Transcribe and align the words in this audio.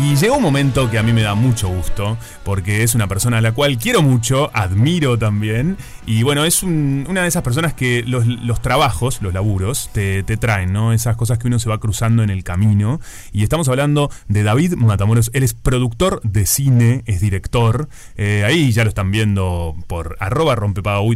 Y 0.00 0.14
llegó 0.14 0.36
un 0.36 0.42
momento 0.42 0.88
que 0.90 0.98
a 0.98 1.02
mí 1.02 1.12
me 1.12 1.22
da 1.22 1.34
mucho 1.34 1.68
gusto, 1.68 2.16
porque 2.44 2.84
es 2.84 2.94
una 2.94 3.08
persona 3.08 3.38
a 3.38 3.40
la 3.40 3.52
cual 3.52 3.78
quiero 3.78 4.00
mucho, 4.00 4.50
admiro 4.54 5.18
también, 5.18 5.76
y 6.06 6.22
bueno, 6.22 6.44
es 6.44 6.62
una 6.62 7.22
de 7.22 7.28
esas 7.28 7.42
personas 7.42 7.74
que 7.74 8.02
los, 8.06 8.62
trabajos, 8.62 9.20
los 9.20 9.34
laburos, 9.34 9.90
te, 9.92 10.22
traen, 10.22 10.72
¿no? 10.72 10.94
Esas 10.94 11.16
cosas 11.16 11.38
que 11.38 11.48
uno 11.48 11.58
se 11.58 11.68
va 11.68 11.78
cruzando 11.78 12.22
en 12.22 12.30
el 12.30 12.44
camino. 12.44 12.98
Y 13.30 13.42
estamos 13.42 13.68
hablando 13.68 14.10
de 14.26 14.42
David 14.42 14.74
Matamoros, 14.76 15.30
él 15.34 15.42
es 15.42 15.52
productor 15.52 16.22
de 16.22 16.46
cine, 16.46 17.02
es 17.04 17.20
director, 17.20 17.90
eh, 18.16 18.44
ahí 18.46 18.72
ya 18.72 18.84
lo 18.84 18.88
están 18.88 19.10
viendo 19.10 19.74
por 19.86 20.16
arroba 20.18 20.56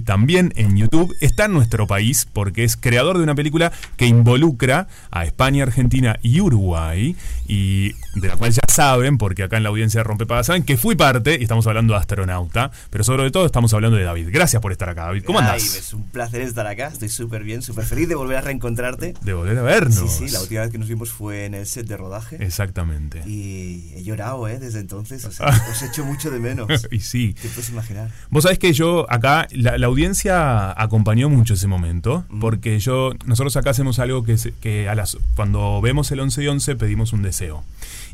también 0.04 0.52
en 0.56 0.76
YouTube, 0.76 1.14
está 1.20 1.46
en 1.46 1.52
nuestro 1.54 1.86
país 1.86 2.28
porque 2.30 2.64
es 2.64 2.76
creador 2.76 3.16
de 3.16 3.24
una 3.24 3.34
película 3.34 3.72
que 3.96 4.06
involucra 4.06 4.88
a 5.10 5.24
España, 5.24 5.62
Argentina 5.62 6.18
y 6.20 6.40
Uruguay, 6.40 7.16
y 7.46 7.92
de 8.16 8.28
la 8.28 8.36
cual 8.36 8.52
ya 8.52 8.60
saben, 8.72 9.18
porque 9.18 9.42
acá 9.42 9.56
en 9.58 9.62
la 9.62 9.68
audiencia 9.68 10.00
de 10.00 10.04
Rompepaga 10.04 10.42
saben 10.44 10.62
que 10.62 10.76
fui 10.76 10.96
parte 10.96 11.36
y 11.38 11.42
estamos 11.42 11.66
hablando 11.66 11.92
de 11.92 12.00
astronauta, 12.00 12.70
pero 12.90 13.04
sobre 13.04 13.30
todo 13.30 13.46
estamos 13.46 13.72
hablando 13.74 13.96
de 13.96 14.04
David. 14.04 14.28
Gracias 14.32 14.62
por 14.62 14.72
estar 14.72 14.88
acá, 14.88 15.04
David. 15.04 15.24
¿Cómo 15.24 15.38
andás? 15.38 15.62
es 15.62 15.92
un 15.92 16.04
placer 16.08 16.40
estar 16.40 16.66
acá, 16.66 16.88
estoy 16.88 17.08
súper 17.08 17.44
bien, 17.44 17.62
súper 17.62 17.84
feliz 17.84 18.08
de 18.08 18.14
volver 18.14 18.38
a 18.38 18.40
reencontrarte. 18.40 19.14
De 19.20 19.34
volver 19.34 19.58
a 19.58 19.62
vernos. 19.62 20.10
Sí, 20.10 20.26
sí, 20.26 20.32
la 20.32 20.40
última 20.40 20.62
vez 20.62 20.70
que 20.70 20.78
nos 20.78 20.88
vimos 20.88 21.10
fue 21.10 21.44
en 21.44 21.54
el 21.54 21.66
set 21.66 21.86
de 21.86 21.96
rodaje. 21.96 22.36
Exactamente. 22.40 23.22
Y 23.26 23.92
he 23.94 24.02
llorado, 24.02 24.48
¿eh? 24.48 24.58
Desde 24.58 24.80
entonces, 24.80 25.24
os 25.70 25.82
he 25.82 25.86
hecho 25.86 26.04
mucho 26.04 26.30
de 26.30 26.38
menos. 26.38 26.68
y 26.90 27.00
sí. 27.00 27.34
Te 27.34 27.48
puedes 27.48 27.68
imaginar. 27.68 28.10
Vos 28.30 28.44
sabés 28.44 28.58
que 28.58 28.72
yo 28.72 29.06
acá, 29.10 29.46
la, 29.50 29.86
audiencia 29.86 30.72
acompañó 30.80 31.28
mucho 31.28 31.54
ese 31.54 31.66
momento, 31.66 32.24
porque 32.40 32.78
yo, 32.78 33.12
nosotros 33.26 33.56
acá 33.56 33.70
hacemos 33.70 33.98
algo 33.98 34.24
que, 34.24 34.36
que 34.60 34.88
a 34.88 34.94
las, 34.94 35.18
cuando 35.36 35.80
vemos 35.82 36.10
el 36.10 36.20
11 36.20 36.42
y 36.44 36.48
11 36.48 36.76
pedimos 36.76 37.12
un 37.12 37.22
deseo. 37.22 37.64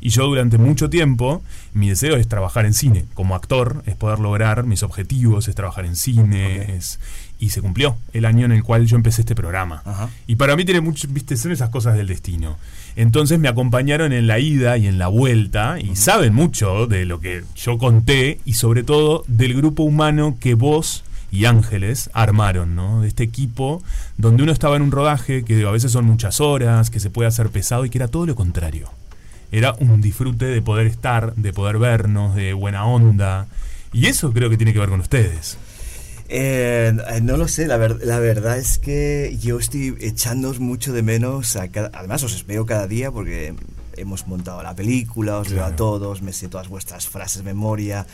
Y 0.00 0.10
yo 0.10 0.26
durante 0.26 0.47
mucho 0.56 0.88
tiempo, 0.88 1.42
mi 1.74 1.90
deseo 1.90 2.16
es 2.16 2.28
trabajar 2.28 2.64
en 2.64 2.72
cine. 2.72 3.04
Como 3.12 3.34
actor, 3.34 3.82
es 3.84 3.96
poder 3.96 4.20
lograr 4.20 4.64
mis 4.64 4.82
objetivos, 4.82 5.48
es 5.48 5.54
trabajar 5.54 5.84
en 5.84 5.96
cine. 5.96 6.76
Es, 6.76 6.98
y 7.40 7.50
se 7.50 7.60
cumplió 7.60 7.96
el 8.12 8.24
año 8.24 8.46
en 8.46 8.52
el 8.52 8.64
cual 8.64 8.86
yo 8.86 8.96
empecé 8.96 9.22
este 9.22 9.34
programa. 9.34 9.82
Y 10.26 10.36
para 10.36 10.56
mí 10.56 10.64
tiene 10.64 10.80
mucho, 10.80 11.06
viste, 11.10 11.36
son 11.36 11.52
esas 11.52 11.70
cosas 11.70 11.96
del 11.96 12.08
destino. 12.08 12.56
Entonces 12.96 13.38
me 13.38 13.48
acompañaron 13.48 14.12
en 14.12 14.26
la 14.26 14.38
ida 14.40 14.76
y 14.76 14.86
en 14.86 14.98
la 14.98 15.08
vuelta 15.08 15.78
y 15.78 15.94
saben 15.94 16.34
mucho 16.34 16.86
de 16.86 17.04
lo 17.04 17.20
que 17.20 17.44
yo 17.54 17.78
conté 17.78 18.40
y 18.44 18.54
sobre 18.54 18.82
todo 18.82 19.24
del 19.28 19.54
grupo 19.54 19.84
humano 19.84 20.36
que 20.40 20.54
vos 20.54 21.04
y 21.30 21.44
Ángeles 21.44 22.10
armaron, 22.12 22.74
¿no? 22.74 23.02
De 23.02 23.08
este 23.08 23.22
equipo 23.22 23.82
donde 24.16 24.42
uno 24.42 24.50
estaba 24.50 24.76
en 24.76 24.82
un 24.82 24.90
rodaje 24.90 25.44
que 25.44 25.64
a 25.64 25.70
veces 25.70 25.92
son 25.92 26.06
muchas 26.06 26.40
horas, 26.40 26.90
que 26.90 27.00
se 27.00 27.10
puede 27.10 27.28
hacer 27.28 27.50
pesado 27.50 27.84
y 27.84 27.90
que 27.90 27.98
era 27.98 28.08
todo 28.08 28.26
lo 28.26 28.34
contrario 28.34 28.90
era 29.52 29.74
un 29.80 30.00
disfrute 30.00 30.46
de 30.46 30.62
poder 30.62 30.86
estar, 30.86 31.34
de 31.34 31.52
poder 31.52 31.78
vernos, 31.78 32.34
de 32.34 32.52
buena 32.52 32.84
onda. 32.84 33.46
Y 33.92 34.06
eso 34.06 34.32
creo 34.32 34.50
que 34.50 34.56
tiene 34.56 34.72
que 34.72 34.78
ver 34.78 34.90
con 34.90 35.00
ustedes. 35.00 35.58
Eh, 36.28 36.92
no 37.22 37.38
lo 37.38 37.48
sé, 37.48 37.66
la, 37.66 37.78
la, 37.78 38.18
verdad 38.18 38.58
es 38.58 38.78
que 38.78 39.38
yo 39.40 39.58
estoy 39.58 39.96
echándoos 40.00 40.60
mucho 40.60 40.92
de 40.92 41.02
menos. 41.02 41.56
además, 41.56 42.22
os 42.22 42.46
veo 42.46 42.66
cada 42.66 42.86
día 42.86 43.10
porque 43.10 43.54
hemos 43.96 44.26
montado 44.26 44.62
la 44.62 44.74
película, 44.74 45.38
os 45.38 45.50
veo 45.50 45.64
a 45.64 45.74
todos, 45.74 46.20
me 46.20 46.32
sé 46.32 46.48
todas 46.48 46.68
vuestras 46.68 47.08
frases 47.08 47.38
de 47.38 47.44
memoria. 47.44 48.06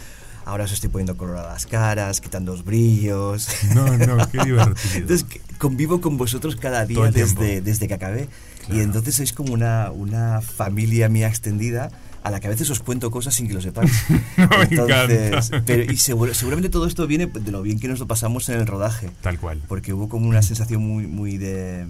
Ahora 0.44 0.64
os 0.64 0.72
estoy 0.72 0.90
poniendo 0.90 1.16
color 1.16 1.38
a 1.38 1.42
las 1.42 1.66
caras, 1.66 2.20
quitando 2.20 2.52
los 2.52 2.64
brillos. 2.64 3.48
No, 3.74 3.96
no, 3.96 4.30
qué 4.30 4.38
divertido. 4.44 4.94
Entonces, 4.94 5.26
convivo 5.58 6.00
con 6.00 6.16
vosotros 6.16 6.54
cada 6.56 6.84
día 6.84 7.10
desde, 7.10 7.62
desde 7.62 7.88
que 7.88 7.94
acabé. 7.94 8.28
Y 8.72 8.80
entonces 8.80 9.16
sois 9.16 9.32
como 9.32 9.52
una, 9.52 9.90
una 9.90 10.40
familia 10.40 11.08
mía 11.08 11.28
extendida 11.28 11.90
a 12.24 12.30
la 12.30 12.40
que 12.40 12.46
a 12.46 12.50
veces 12.50 12.70
os 12.70 12.80
cuento 12.80 13.10
cosas 13.10 13.34
sin 13.34 13.46
que 13.46 13.54
lo 13.54 13.60
sepáis. 13.60 13.92
entonces, 14.70 15.50
pero, 15.66 15.92
y 15.92 15.96
seguramente 15.98 16.70
todo 16.70 16.86
esto 16.86 17.06
viene 17.06 17.26
de 17.26 17.50
lo 17.52 17.60
bien 17.60 17.78
que 17.78 17.86
nos 17.86 17.98
lo 17.98 18.06
pasamos 18.06 18.48
en 18.48 18.58
el 18.58 18.66
rodaje. 18.66 19.10
Tal 19.20 19.38
cual. 19.38 19.60
Porque 19.68 19.92
hubo 19.92 20.08
como 20.08 20.26
una 20.26 20.40
sensación 20.40 20.82
muy, 20.82 21.06
muy 21.06 21.36
de, 21.36 21.86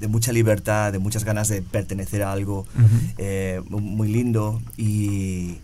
de 0.00 0.08
mucha 0.08 0.32
libertad, 0.32 0.92
de 0.92 0.98
muchas 0.98 1.22
ganas 1.22 1.48
de 1.48 1.62
pertenecer 1.62 2.24
a 2.24 2.32
algo 2.32 2.66
eh, 3.16 3.62
muy 3.68 4.08
lindo 4.08 4.60
y... 4.76 5.58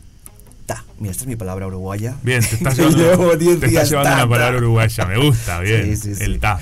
Ta, 0.66 0.84
mira, 1.00 1.10
esta 1.10 1.24
es 1.24 1.28
mi 1.28 1.34
palabra 1.34 1.66
uruguaya. 1.66 2.14
Bien, 2.22 2.40
te 2.42 2.54
estás 2.54 2.76
llevando, 2.78 3.36
te 3.36 3.66
estás 3.66 3.90
llevando 3.90 4.14
una 4.14 4.28
palabra 4.28 4.58
uruguaya, 4.58 5.04
me 5.04 5.18
gusta, 5.18 5.58
bien, 5.60 5.98
el 6.20 6.38
ta. 6.38 6.60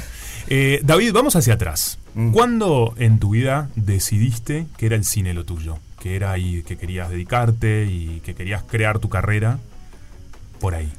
Eh, 0.50 0.80
David, 0.82 1.12
vamos 1.12 1.36
hacia 1.36 1.54
atrás. 1.54 1.98
Mm. 2.14 2.32
¿Cuándo 2.32 2.94
en 2.96 3.18
tu 3.18 3.30
vida 3.30 3.68
decidiste 3.76 4.66
que 4.76 4.86
era 4.86 4.96
el 4.96 5.04
cine 5.04 5.34
lo 5.34 5.44
tuyo? 5.44 5.78
Que 6.00 6.16
era 6.16 6.32
ahí 6.32 6.62
que 6.62 6.76
querías 6.76 7.10
dedicarte 7.10 7.86
y 7.86 8.20
que 8.24 8.34
querías 8.34 8.62
crear 8.62 8.98
tu 8.98 9.08
carrera 9.08 9.58
por 10.60 10.74
ahí. 10.74 10.90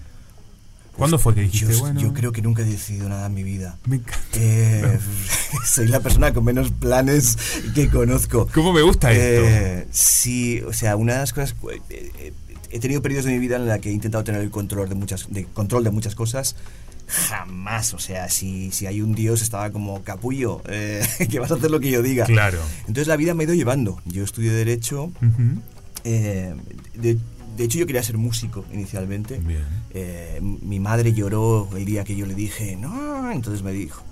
¿Cuándo 0.95 1.17
fue 1.17 1.33
que 1.33 1.41
dijiste, 1.41 1.73
yo, 1.73 1.79
bueno? 1.79 1.99
Yo 1.99 2.13
creo 2.13 2.33
que 2.33 2.41
nunca 2.41 2.61
he 2.61 2.65
decidido 2.65 3.07
nada 3.07 3.27
en 3.27 3.33
mi 3.33 3.43
vida. 3.43 3.77
Me 3.85 3.95
encanta. 3.95 4.21
Eh, 4.33 4.99
soy 5.65 5.87
la 5.87 6.01
persona 6.01 6.33
con 6.33 6.43
menos 6.43 6.71
planes 6.71 7.37
que 7.73 7.89
conozco. 7.89 8.49
¿Cómo 8.53 8.73
me 8.73 8.81
gusta 8.81 9.11
esto? 9.13 9.47
Eh, 9.47 9.87
sí, 9.91 10.61
o 10.67 10.73
sea, 10.73 10.97
una 10.97 11.13
de 11.13 11.19
las 11.19 11.31
cosas... 11.31 11.55
he 11.89 12.79
tenido 12.79 13.01
periodos 13.01 13.25
de 13.25 13.31
mi 13.31 13.39
vida 13.39 13.55
en 13.55 13.65
la 13.65 13.79
que 13.79 13.89
he 13.89 13.93
intentado 13.93 14.25
tener 14.25 14.41
el 14.41 14.51
control 14.51 14.89
de 14.89 14.95
muchas, 14.95 15.27
de, 15.29 15.45
control 15.45 15.85
de 15.85 15.91
muchas 15.91 16.15
cosas 16.15 16.57
jamás. 17.09 17.93
O 17.93 17.99
sea, 17.99 18.29
si, 18.29 18.71
si 18.71 18.85
hay 18.85 19.01
un 19.01 19.13
Dios, 19.13 19.41
estaba 19.41 19.71
como 19.71 20.03
capullo, 20.03 20.61
eh, 20.67 21.05
que 21.29 21.39
vas 21.39 21.51
a 21.51 21.55
hacer 21.55 21.71
lo 21.71 21.79
que 21.79 21.91
yo 21.91 22.01
diga. 22.01 22.25
Claro. 22.25 22.59
Entonces 22.81 23.07
la 23.07 23.17
vida 23.17 23.33
me 23.33 23.43
ha 23.43 23.45
ido 23.45 23.55
llevando. 23.55 24.01
Yo 24.05 24.23
estudié 24.23 24.51
Derecho. 24.51 25.11
Eh, 26.03 26.53
de, 26.93 27.17
hecho, 27.57 27.77
yo 27.77 27.85
quería 27.85 28.03
ser 28.03 28.17
músico 28.17 28.63
inicialmente. 28.71 29.41
Eh, 29.91 30.39
mi 30.41 30.79
madre 30.79 31.13
lloró 31.13 31.67
el 31.75 31.85
día 31.85 32.03
que 32.03 32.15
yo 32.15 32.25
le 32.25 32.35
dije, 32.35 32.75
no. 32.75 33.31
Entonces 33.31 33.63
me 33.63 33.71
dijo, 33.71 34.03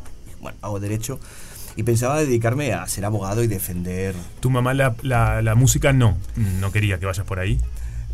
bueno, 0.41 0.57
hago 0.61 0.79
Derecho. 0.79 1.19
Y 1.75 1.83
pensaba 1.83 2.19
dedicarme 2.19 2.73
a 2.73 2.87
ser 2.87 3.05
abogado 3.05 3.43
y 3.43 3.47
defender. 3.47 4.15
¿Tu 4.39 4.49
mamá 4.49 4.73
la, 4.73 4.95
la, 5.03 5.43
la 5.43 5.53
música 5.53 5.93
no? 5.93 6.17
¿No 6.59 6.71
quería 6.71 6.99
que 6.99 7.05
vayas 7.05 7.25
por 7.25 7.39
ahí? 7.39 7.59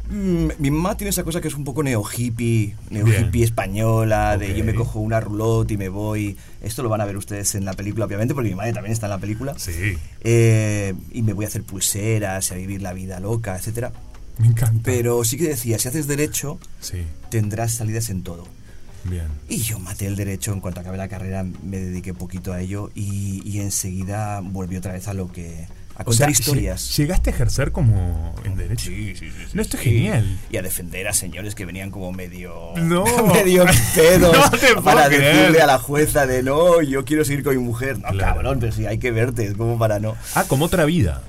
Mm, 0.09 0.50
mi 0.59 0.69
mamá 0.69 0.97
tiene 0.97 1.09
esa 1.09 1.24
cosa 1.24 1.40
que 1.40 1.47
es 1.47 1.56
un 1.56 1.64
poco 1.64 1.81
neo 1.81 2.03
hippie, 2.03 2.75
neo 2.90 3.08
hippie 3.08 3.44
española, 3.44 4.38
de 4.38 4.56
yo 4.56 4.64
me 4.64 4.75
cojo 4.75 5.00
una 5.00 5.19
roulotte 5.19 5.72
y 5.72 5.78
me 5.78 5.90
voy. 5.90 6.38
Esto 6.62 6.84
lo 6.84 6.90
van 6.90 7.02
a 7.02 7.06
ver 7.06 7.18
ustedes 7.18 7.56
en 7.56 7.66
la 7.66 7.74
película, 7.74 8.06
obviamente, 8.06 8.34
porque 8.34 8.50
mi 8.50 8.56
madre 8.56 8.74
también 8.74 8.91
está 8.91 9.08
en 9.08 9.12
la 9.12 9.18
película. 9.19 9.58
Sí. 9.58 9.97
Eh, 10.22 10.94
y 11.12 11.22
me 11.22 11.34
voy 11.34 11.46
a 11.46 11.47
hacer 11.47 11.64
pulseras, 11.64 12.52
a 12.52 12.56
vivir 12.56 12.81
la 12.81 12.94
vida 12.94 13.19
loca, 13.19 13.56
etcétera. 13.56 13.94
Me 14.38 14.47
encanta. 14.47 14.81
Pero 14.84 15.24
sí 15.24 15.38
que 15.38 15.47
decía, 15.47 15.80
si 15.80 15.88
haces 15.88 16.08
derecho, 16.08 16.59
tendrás 17.30 17.74
salidas 17.74 18.09
en 18.09 18.24
todo. 18.24 18.47
Bien. 19.06 19.28
Y 19.50 19.58
yo 19.58 19.80
maté 19.80 20.08
el 20.08 20.16
derecho, 20.16 20.53
en 20.53 20.62
cuanto 20.62 20.80
acabé 20.80 20.97
la 20.97 21.09
carrera 21.09 21.44
me 21.44 21.78
dediqué 21.78 22.14
poquito 22.14 22.53
a 22.53 22.62
ello 22.62 22.90
y, 22.96 23.41
y 23.46 23.59
enseguida 23.59 24.40
volví 24.41 24.78
otra 24.78 24.94
vez 24.94 25.08
a 25.09 25.14
lo 25.14 25.30
que 25.31 25.68
a 25.95 26.03
contar 26.03 26.29
historias. 26.29 26.95
¿Llegaste 26.97 27.29
a 27.29 27.33
ejercer 27.33 27.71
como 27.71 28.35
en 28.43 28.55
derecho? 28.55 28.87
Sí, 28.87 29.15
sí, 29.15 29.29
sí. 29.29 29.45
no, 29.53 29.61
esto 29.61 29.77
es 29.77 29.83
genial. 29.83 30.39
Y 30.49 30.57
a 30.57 30.61
defender 30.61 31.07
a 31.07 31.13
señores 31.13 31.55
que 31.55 31.65
venían 31.65 31.91
como 31.91 32.11
medio. 32.11 32.73
No. 32.77 33.05
medio 33.33 33.65
pedos. 33.95 34.35
no 34.51 34.57
te 34.57 34.75
para 34.81 35.07
creer. 35.07 35.35
decirle 35.35 35.61
a 35.61 35.67
la 35.67 35.77
jueza 35.77 36.25
de 36.25 36.41
no, 36.41 36.81
yo 36.81 37.05
quiero 37.05 37.23
seguir 37.25 37.43
con 37.43 37.55
mi 37.55 37.63
mujer. 37.63 37.99
No, 37.99 38.17
cabrón, 38.17 38.59
pero 38.59 38.71
sí, 38.71 38.85
hay 38.85 38.97
que 38.97 39.11
verte, 39.11 39.45
es 39.45 39.53
como 39.53 39.77
para 39.77 39.99
no. 39.99 40.15
Ah, 40.35 40.45
como 40.47 40.65
otra 40.65 40.85
vida. 40.85 41.21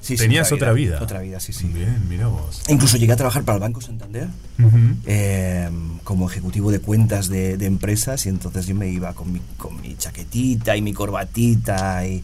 Sí, 0.00 0.16
Tenías 0.16 0.52
otra 0.52 0.72
vida, 0.72 1.00
Otra 1.02 1.20
vida, 1.20 1.40
sí, 1.40 1.52
sí. 1.52 1.66
Bien, 1.66 2.08
mira 2.08 2.28
vos. 2.28 2.62
Incluso 2.68 2.96
llegué 2.96 3.12
a 3.12 3.16
trabajar 3.16 3.42
para 3.42 3.56
el 3.56 3.60
Banco 3.60 3.80
Santander 3.80 4.28
eh, 5.06 5.68
como 6.04 6.30
ejecutivo 6.30 6.70
de 6.70 6.80
cuentas 6.80 7.28
de, 7.28 7.56
de, 7.56 7.66
empresas 7.66 8.24
y 8.24 8.28
entonces 8.28 8.66
yo 8.66 8.74
me 8.74 8.88
iba 8.88 9.12
con 9.12 9.32
mi, 9.32 9.40
con 9.56 9.78
mi 9.80 9.96
chaquetita 9.96 10.76
y 10.76 10.82
mi 10.82 10.92
corbatita 10.92 12.06
y 12.06 12.22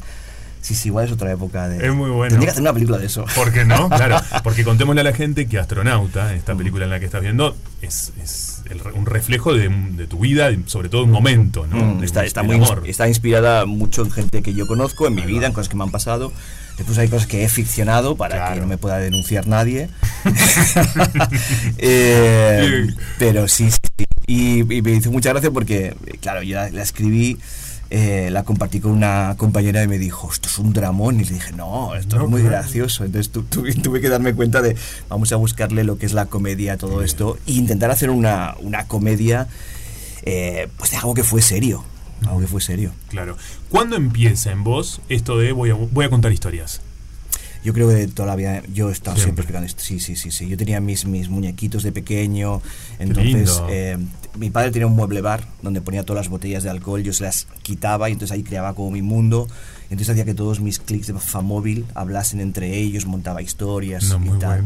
Sí, 0.65 0.75
sí, 0.75 0.89
igual 0.89 1.05
es 1.05 1.13
otra 1.13 1.31
época 1.31 1.69
de. 1.69 1.87
Es 1.87 1.93
muy 1.93 2.09
bueno. 2.09 2.31
Tendría 2.31 2.47
que 2.47 2.51
hacer 2.53 2.63
una 2.63 2.73
película 2.73 2.97
de 2.97 3.05
eso. 3.05 3.27
¿Por 3.35 3.53
qué 3.53 3.67
no? 3.67 3.91
Claro, 3.95 4.17
porque 4.43 4.65
contémosle 4.65 5.03
a 5.03 5.05
la 5.05 5.13
gente 5.13 5.47
que 5.47 5.59
Astronauta, 5.59 6.33
esta 6.33 6.55
película 6.55 6.87
en 6.87 6.91
la 6.91 6.99
que 6.99 7.05
estás 7.05 7.21
viendo, 7.21 7.55
es, 7.83 8.15
es 8.23 8.63
un 8.95 9.05
reflejo 9.05 9.53
de, 9.53 9.69
tu 10.09 10.21
vida, 10.21 10.51
sobre 10.65 10.89
todo 10.89 11.05
un 11.05 11.11
momento, 11.11 11.67
¿no? 11.67 11.77
Mm, 11.77 12.03
está, 12.03 12.25
está, 12.25 12.43
muy, 12.43 12.63
está 12.87 13.07
inspirada 13.09 13.67
mucho 13.67 14.07
en 14.07 14.11
gente 14.11 14.41
que 14.41 14.55
yo 14.55 14.67
conozco, 14.67 15.07
en 15.07 15.15
mi 15.15 15.27
vida, 15.27 15.47
en 15.47 15.53
cosas 15.53 15.69
que 15.69 15.77
me 15.77 15.85
han 15.85 15.91
pasado. 15.91 16.33
Después 16.79 16.97
hay 16.97 17.09
cosas 17.09 17.27
que 17.27 17.45
he 17.45 17.49
ficcionado 17.51 18.17
para 18.17 18.55
que 18.55 18.61
no 18.61 18.67
me 18.67 18.79
pueda 18.79 18.97
denunciar 18.97 19.47
nadie. 19.47 19.91
Eh, 21.77 22.87
pero 23.19 23.49
sí, 23.49 23.71
sí. 23.71 23.79
Y, 24.27 24.61
y, 24.61 24.81
me 24.81 24.93
hizo 24.93 25.13
mucha 25.13 25.29
gracia 25.29 25.51
porque, 25.51 25.95
claro, 26.23 26.43
yo 26.43 26.57
la 26.71 26.83
escribí 26.83 27.39
eh, 27.97 28.29
la 28.29 28.43
compartí 28.43 28.81
con 28.81 28.91
una 28.91 29.37
compañera 29.39 29.81
y 29.85 29.87
me 29.87 29.99
dijo, 29.99 30.29
esto 30.29 30.49
es 30.49 30.59
un 30.59 30.73
dramón. 30.73 31.21
Y 31.21 31.25
le 31.25 31.35
dije, 31.35 31.53
no, 31.53 31.95
esto 31.95 32.21
es 32.21 32.29
muy 32.29 32.43
gracioso. 32.43 33.05
Entonces 33.05 33.31
tuve 33.83 34.01
que 34.01 34.09
darme 34.09 34.35
cuenta 34.35 34.63
de, 34.63 34.77
vamos 35.09 35.31
a 35.31 35.37
buscarle 35.37 35.85
lo 35.85 35.97
que 35.97 36.07
es 36.07 36.13
la 36.13 36.27
comedia 36.27 36.73
a 36.73 36.77
todo 36.77 37.05
esto 37.05 37.39
e 37.47 37.53
intentar 37.53 37.93
hacer 37.93 38.11
una, 38.11 38.57
una 38.59 38.89
comedia 38.89 39.47
eh, 40.25 40.67
pues 40.77 40.91
de 40.91 40.97
algo 40.97 41.15
que 41.15 41.23
fue 41.23 41.41
serio. 41.41 41.85
Algo 42.23 42.41
que 42.41 42.49
fue 42.49 42.61
serio. 42.61 42.91
Claro. 43.11 43.37
¿Cuándo 43.69 43.95
empieza 43.95 44.51
en 44.51 44.65
vos 44.65 45.01
esto 45.09 45.39
de 45.39 45.53
voy 45.53 45.71
a, 45.71 45.75
voy 45.75 46.05
a 46.05 46.11
contar 46.11 46.33
historias? 46.33 46.81
Yo 47.65 47.73
creo 47.73 47.89
que 47.89 47.95
de 47.95 48.09
toda 48.09 48.29
la 48.29 48.37
vida 48.37 48.63
yo 48.73 48.91
he 48.91 48.93
estado 48.93 49.17
siempre, 49.17 49.43
explicando 49.43 49.67
esto. 49.67 49.83
Sí, 49.83 49.99
sí, 49.99 50.17
sí, 50.17 50.31
sí. 50.31 50.47
Yo 50.49 50.57
tenía 50.59 50.81
mis, 50.81 51.07
mis 51.07 51.31
muñequitos 51.31 51.83
de 51.83 51.93
pequeño. 51.93 52.61
Entonces, 52.99 53.63
eh, 53.71 53.97
mi 54.37 54.51
padre 54.51 54.71
tenía 54.71 54.87
un 54.87 54.95
mueble 54.95 55.23
bar 55.23 55.47
donde 55.63 55.81
ponía 55.81 56.05
todas 56.05 56.25
las 56.25 56.31
botellas 56.31 56.63
de 56.63 56.71
alcohol, 56.71 57.03
yo 57.03 57.15
se 57.15 57.25
las 57.25 57.47
quitaba 57.63 58.11
y 58.11 58.13
entonces 58.13 58.35
ahí 58.35 58.43
creaba 58.43 58.75
como 58.75 58.91
mi 58.91 59.01
mundo. 59.01 59.49
Entonces 59.85 60.11
hacía 60.11 60.25
que 60.25 60.35
todos 60.35 60.61
mis 60.61 60.79
clics 60.79 61.07
de 61.07 61.15
Famóvil 61.15 61.87
hablasen 61.95 62.41
entre 62.41 62.77
ellos, 62.77 63.07
montaba 63.07 63.41
historias 63.43 64.05
y 64.05 64.39
tal. 64.39 64.65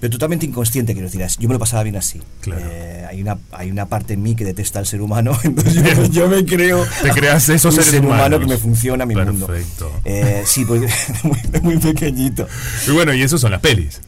Pero 0.00 0.10
totalmente 0.10 0.46
inconsciente, 0.46 0.92
quiero 0.92 1.08
decir, 1.08 1.24
yo 1.38 1.48
me 1.48 1.54
lo 1.54 1.58
pasaba 1.58 1.82
bien 1.82 1.96
así. 1.96 2.20
Eh, 2.46 3.06
hay, 3.08 3.22
una, 3.22 3.38
hay 3.52 3.70
una 3.70 3.86
parte 3.86 4.14
en 4.14 4.22
mí 4.22 4.34
que 4.34 4.44
detesta 4.44 4.78
al 4.78 4.86
ser 4.86 5.00
humano, 5.00 5.36
entonces 5.44 6.10
yo, 6.10 6.28
me 6.28 6.44
creo 6.44 6.86
Te 7.02 7.10
creas 7.10 7.48
eso 7.48 7.70
ser 7.72 8.04
humano 8.04 8.38
que 8.38 8.46
me 8.46 8.56
funciona 8.56 9.06
mi 9.06 9.14
mundo. 9.14 9.48
Eh, 10.04 10.42
sí, 10.44 10.64
pues 10.64 10.82
muy, 11.22 11.40
muy 11.62 11.78
pequeñito. 11.78 12.46
Y 12.86 12.90
bueno, 12.90 13.14
y 13.14 13.22
eso 13.22 13.38
son 13.38 13.52
las 13.52 13.60
pelis. 13.60 14.00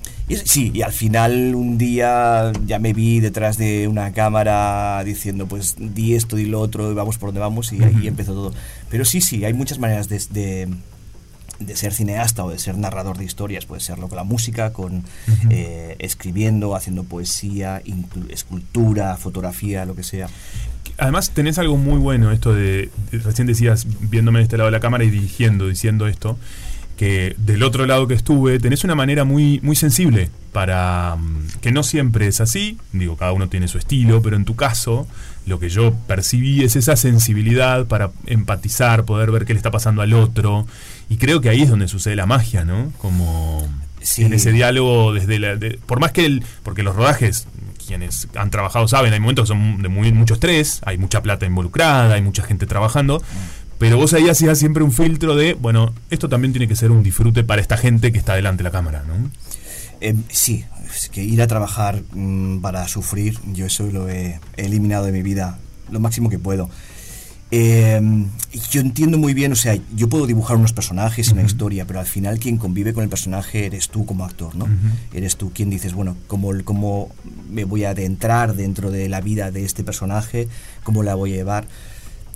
sí, 0.44 0.70
y 0.74 0.82
al 0.82 0.92
final 0.92 1.54
un 1.54 1.78
día 1.78 2.52
ya 2.66 2.78
me 2.78 2.92
vi 2.92 3.20
detrás 3.20 3.56
de 3.56 3.88
una 3.88 4.12
cámara 4.12 5.02
diciendo, 5.04 5.46
pues 5.46 5.76
di 5.78 6.14
esto, 6.14 6.36
di 6.36 6.46
lo 6.46 6.60
otro, 6.60 6.90
y 6.90 6.94
vamos 6.94 7.18
por 7.18 7.28
donde 7.28 7.40
vamos, 7.40 7.72
y 7.72 7.82
ahí 7.82 8.06
empezó 8.06 8.32
todo. 8.34 8.54
Pero 8.90 9.04
sí, 9.04 9.20
sí, 9.20 9.44
hay 9.44 9.54
muchas 9.54 9.78
maneras 9.78 10.08
de, 10.08 10.22
de 10.30 10.68
ser 11.74 11.92
cineasta 11.92 12.44
o 12.44 12.50
de 12.50 12.58
ser 12.58 12.76
narrador 12.78 13.18
de 13.18 13.24
historias, 13.24 13.66
puede 13.66 13.80
serlo 13.80 14.08
con 14.08 14.16
la 14.16 14.24
música, 14.24 14.72
con 14.72 15.04
eh, 15.50 15.96
escribiendo, 15.98 16.74
haciendo 16.74 17.04
poesía, 17.04 17.82
escultura, 18.30 19.16
fotografía, 19.16 19.84
lo 19.84 19.94
que 19.94 20.02
sea. 20.02 20.28
Además 20.98 21.30
tenés 21.30 21.58
algo 21.58 21.76
muy 21.76 21.98
bueno, 21.98 22.32
esto 22.32 22.54
de, 22.54 22.90
recién 23.12 23.46
decías, 23.46 23.86
viéndome 24.00 24.40
de 24.40 24.44
este 24.44 24.56
lado 24.56 24.66
de 24.66 24.72
la 24.72 24.80
cámara 24.80 25.04
y 25.04 25.10
dirigiendo, 25.10 25.68
diciendo 25.68 26.08
esto, 26.08 26.38
que 26.96 27.36
del 27.38 27.62
otro 27.62 27.86
lado 27.86 28.08
que 28.08 28.14
estuve 28.14 28.58
tenés 28.58 28.82
una 28.82 28.96
manera 28.96 29.22
muy, 29.22 29.60
muy 29.62 29.76
sensible 29.76 30.30
para 30.52 31.14
mm, 31.16 31.60
que 31.60 31.70
no 31.70 31.84
siempre 31.84 32.26
es 32.26 32.40
así, 32.40 32.76
digo, 32.92 33.16
cada 33.16 33.32
uno 33.32 33.48
tiene 33.48 33.68
su 33.68 33.78
estilo, 33.78 34.20
pero 34.20 34.34
en 34.34 34.44
tu 34.44 34.56
caso 34.56 35.06
lo 35.46 35.60
que 35.60 35.68
yo 35.68 35.94
percibí 36.08 36.64
es 36.64 36.74
esa 36.74 36.96
sensibilidad 36.96 37.86
para 37.86 38.10
empatizar, 38.26 39.04
poder 39.04 39.30
ver 39.30 39.44
qué 39.44 39.54
le 39.54 39.58
está 39.58 39.70
pasando 39.70 40.02
al 40.02 40.12
otro, 40.12 40.66
y 41.08 41.16
creo 41.16 41.40
que 41.40 41.48
ahí 41.48 41.62
es 41.62 41.70
donde 41.70 41.88
sucede 41.88 42.16
la 42.16 42.26
magia, 42.26 42.64
¿no? 42.64 42.92
Como 42.98 43.66
en 44.16 44.32
ese 44.32 44.52
diálogo 44.52 45.12
desde 45.12 45.38
la... 45.38 45.58
por 45.86 46.00
más 46.00 46.12
que 46.12 46.24
el... 46.24 46.42
porque 46.62 46.82
los 46.82 46.96
rodajes 46.96 47.46
quienes 47.86 48.28
han 48.36 48.50
trabajado 48.50 48.86
saben, 48.86 49.14
hay 49.14 49.20
momentos 49.20 49.44
que 49.44 49.48
son 49.48 49.80
de 49.80 49.88
muy, 49.88 50.12
mucho 50.12 50.34
estrés, 50.34 50.80
hay 50.84 50.98
mucha 50.98 51.22
plata 51.22 51.46
involucrada, 51.46 52.14
hay 52.14 52.22
mucha 52.22 52.42
gente 52.42 52.66
trabajando. 52.66 53.22
Pero 53.78 53.96
vos 53.96 54.12
ahí 54.12 54.28
hacías 54.28 54.58
siempre 54.58 54.82
un 54.82 54.92
filtro 54.92 55.36
de, 55.36 55.54
bueno, 55.54 55.94
esto 56.10 56.28
también 56.28 56.52
tiene 56.52 56.68
que 56.68 56.76
ser 56.76 56.90
un 56.90 57.02
disfrute 57.02 57.44
para 57.44 57.62
esta 57.62 57.78
gente 57.78 58.12
que 58.12 58.18
está 58.18 58.34
delante 58.34 58.58
de 58.58 58.64
la 58.64 58.72
cámara, 58.72 59.04
¿no? 59.06 59.30
Em, 60.00 60.22
sí, 60.28 60.64
es 60.94 61.08
que 61.08 61.22
ir 61.22 61.40
a 61.40 61.46
trabajar 61.46 62.02
mm, 62.12 62.60
para 62.60 62.86
sufrir, 62.88 63.38
yo 63.52 63.66
eso 63.66 63.86
lo 63.86 64.08
he, 64.08 64.40
eliminado 64.56 65.06
de 65.06 65.12
mi 65.12 65.22
vida 65.22 65.58
lo 65.90 66.00
máximo 66.00 66.28
que 66.28 66.38
puedo. 66.38 66.68
Em, 67.50 68.26
yo 68.70 68.80
entiendo 68.80 69.16
muy 69.16 69.32
bien, 69.32 69.52
o 69.52 69.56
sea, 69.56 69.78
yo 69.96 70.08
puedo 70.08 70.26
dibujar 70.26 70.56
unos 70.56 70.72
personajes, 70.72 71.30
una 71.32 71.42
historia, 71.42 71.86
pero 71.86 72.00
al 72.00 72.06
final 72.06 72.38
quien 72.38 72.58
convive 72.58 72.92
con 72.92 73.02
el 73.02 73.08
personaje 73.08 73.66
eres 73.66 73.88
tú 73.88 74.04
como 74.04 74.24
actor, 74.24 74.54
¿no? 74.54 74.68
Eres 75.14 75.36
tú 75.36 75.50
quien 75.52 75.70
dices, 75.70 75.94
bueno, 75.94 76.16
¿cómo, 76.26 76.52
¿cómo 76.64 77.10
me 77.48 77.64
voy 77.64 77.84
a 77.84 77.90
adentrar 77.90 78.54
dentro 78.54 78.90
de 78.90 79.08
la 79.08 79.20
vida 79.20 79.50
de 79.50 79.64
este 79.64 79.82
personaje? 79.82 80.48
¿Cómo 80.82 81.02
la 81.02 81.14
voy 81.14 81.32
a 81.32 81.36
llevar? 81.36 81.66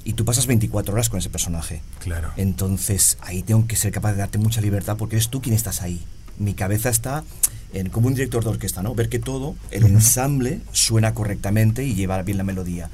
y 0.05 0.15
tú 0.15 0.25
pasas 0.25 0.47
24 0.47 0.95
horas 0.95 1.09
con 1.09 1.19
ese 1.19 1.31
personaje. 1.31 1.81
Claro. 2.01 2.33
Entonces 2.37 3.19
ahí 3.21 3.43
tengo 3.43 3.67
que 3.67 3.77
ser 3.77 3.93
capaz 3.93 4.13
de 4.13 4.19
darte 4.19 4.39
mucha 4.39 4.61
libertad 4.61 4.97
porque 4.97 5.17
eres 5.17 5.29
tú 5.29 5.41
quien 5.41 5.55
estás 5.55 5.83
ahí. 5.83 6.03
Mi 6.39 6.55
cabeza 6.55 6.89
está 6.89 7.25
en, 7.73 7.89
como 7.89 8.09
un 8.09 8.15
director 8.15 8.43
de 8.43 8.51
orquesta, 8.51 8.83
¿no? 8.83 8.95
Ver 8.95 9.09
que 9.09 9.19
todo, 9.19 9.55
el 9.71 9.85
ensamble, 9.85 10.61
suena 10.73 11.15
correctamente 11.15 11.85
y 11.85 11.95
lleva 11.95 12.21
bien 12.23 12.39
la 12.39 12.45
melodía. 12.45 12.91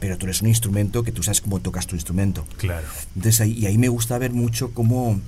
Pero 0.00 0.18
tú 0.18 0.26
eres 0.26 0.42
un 0.42 0.48
instrumento 0.48 1.02
que 1.02 1.12
tú 1.12 1.22
sabes 1.22 1.40
cómo 1.40 1.60
tocas 1.60 1.86
tu 1.86 1.94
instrumento. 1.94 2.46
Claro. 2.56 2.86
Entonces 3.14 3.40
ahí, 3.40 3.52
y 3.52 3.66
ahí 3.66 3.78
me 3.78 3.88
gusta 3.88 4.18
ver 4.18 4.32
mucho 4.32 4.72
cómo 4.72 5.20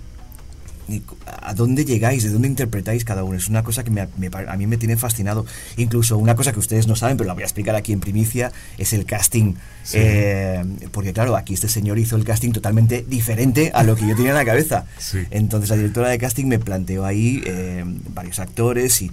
a 1.27 1.55
dónde 1.55 1.85
llegáis, 1.85 2.23
de 2.23 2.31
dónde 2.31 2.49
interpretáis 2.49 3.05
cada 3.05 3.25
uno. 3.25 3.37
Es 3.37 3.49
una 3.49 3.63
cosa 3.63 3.85
que 3.85 3.91
a 4.01 4.57
mí 4.57 4.67
me 4.67 4.77
tiene 4.77 4.97
fascinado. 4.97 5.47
Incluso 5.77 6.19
una 6.19 6.35
cosa 6.35 6.53
que 6.53 6.59
ustedes 6.59 6.87
no 6.87 6.97
saben, 6.97 7.17
pero 7.17 7.29
la 7.29 7.35
voy 7.35 7.43
a 7.43 7.47
explicar 7.47 7.75
aquí 7.75 7.93
en 7.93 8.01
primicia, 8.01 8.53
es 8.79 8.93
el 8.93 9.05
casting. 9.05 9.55
Eh, 9.93 10.65
porque 10.91 11.13
claro, 11.13 11.37
aquí 11.37 11.55
este 11.55 11.69
señor 11.69 11.99
hizo 11.99 12.17
el 12.17 12.25
casting 12.25 12.53
totalmente 12.53 13.05
diferente 13.07 13.71
a 13.75 13.83
lo 13.83 13.97
que 13.97 14.07
yo 14.07 14.15
tenía 14.17 14.31
en 14.31 14.37
la 14.37 14.45
cabeza. 14.45 14.87
Entonces 15.31 15.71
la 15.71 15.77
directora 15.77 16.09
de 16.09 16.19
casting 16.19 16.47
me 16.47 16.59
planteó 16.59 17.05
ahí 17.05 17.43
eh, 17.47 17.85
varios 18.09 18.39
actores 18.39 19.01
y... 19.03 19.11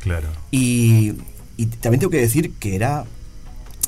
Claro. 0.00 0.28
Y, 0.50 1.12
también 1.80 2.00
tengo 2.00 2.10
que 2.10 2.20
decir 2.20 2.52
que 2.54 2.74
era... 2.74 3.04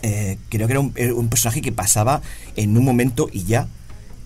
Eh, 0.03 0.37
creo 0.49 0.67
que 0.67 0.73
era 0.73 1.15
un 1.15 1.29
personaje 1.29 1.63
que 1.63 1.73
pasaba 1.73 2.23
en 2.57 2.77
un 2.77 2.85
momento 2.85 3.29
y 3.33 3.45
ya. 3.45 3.69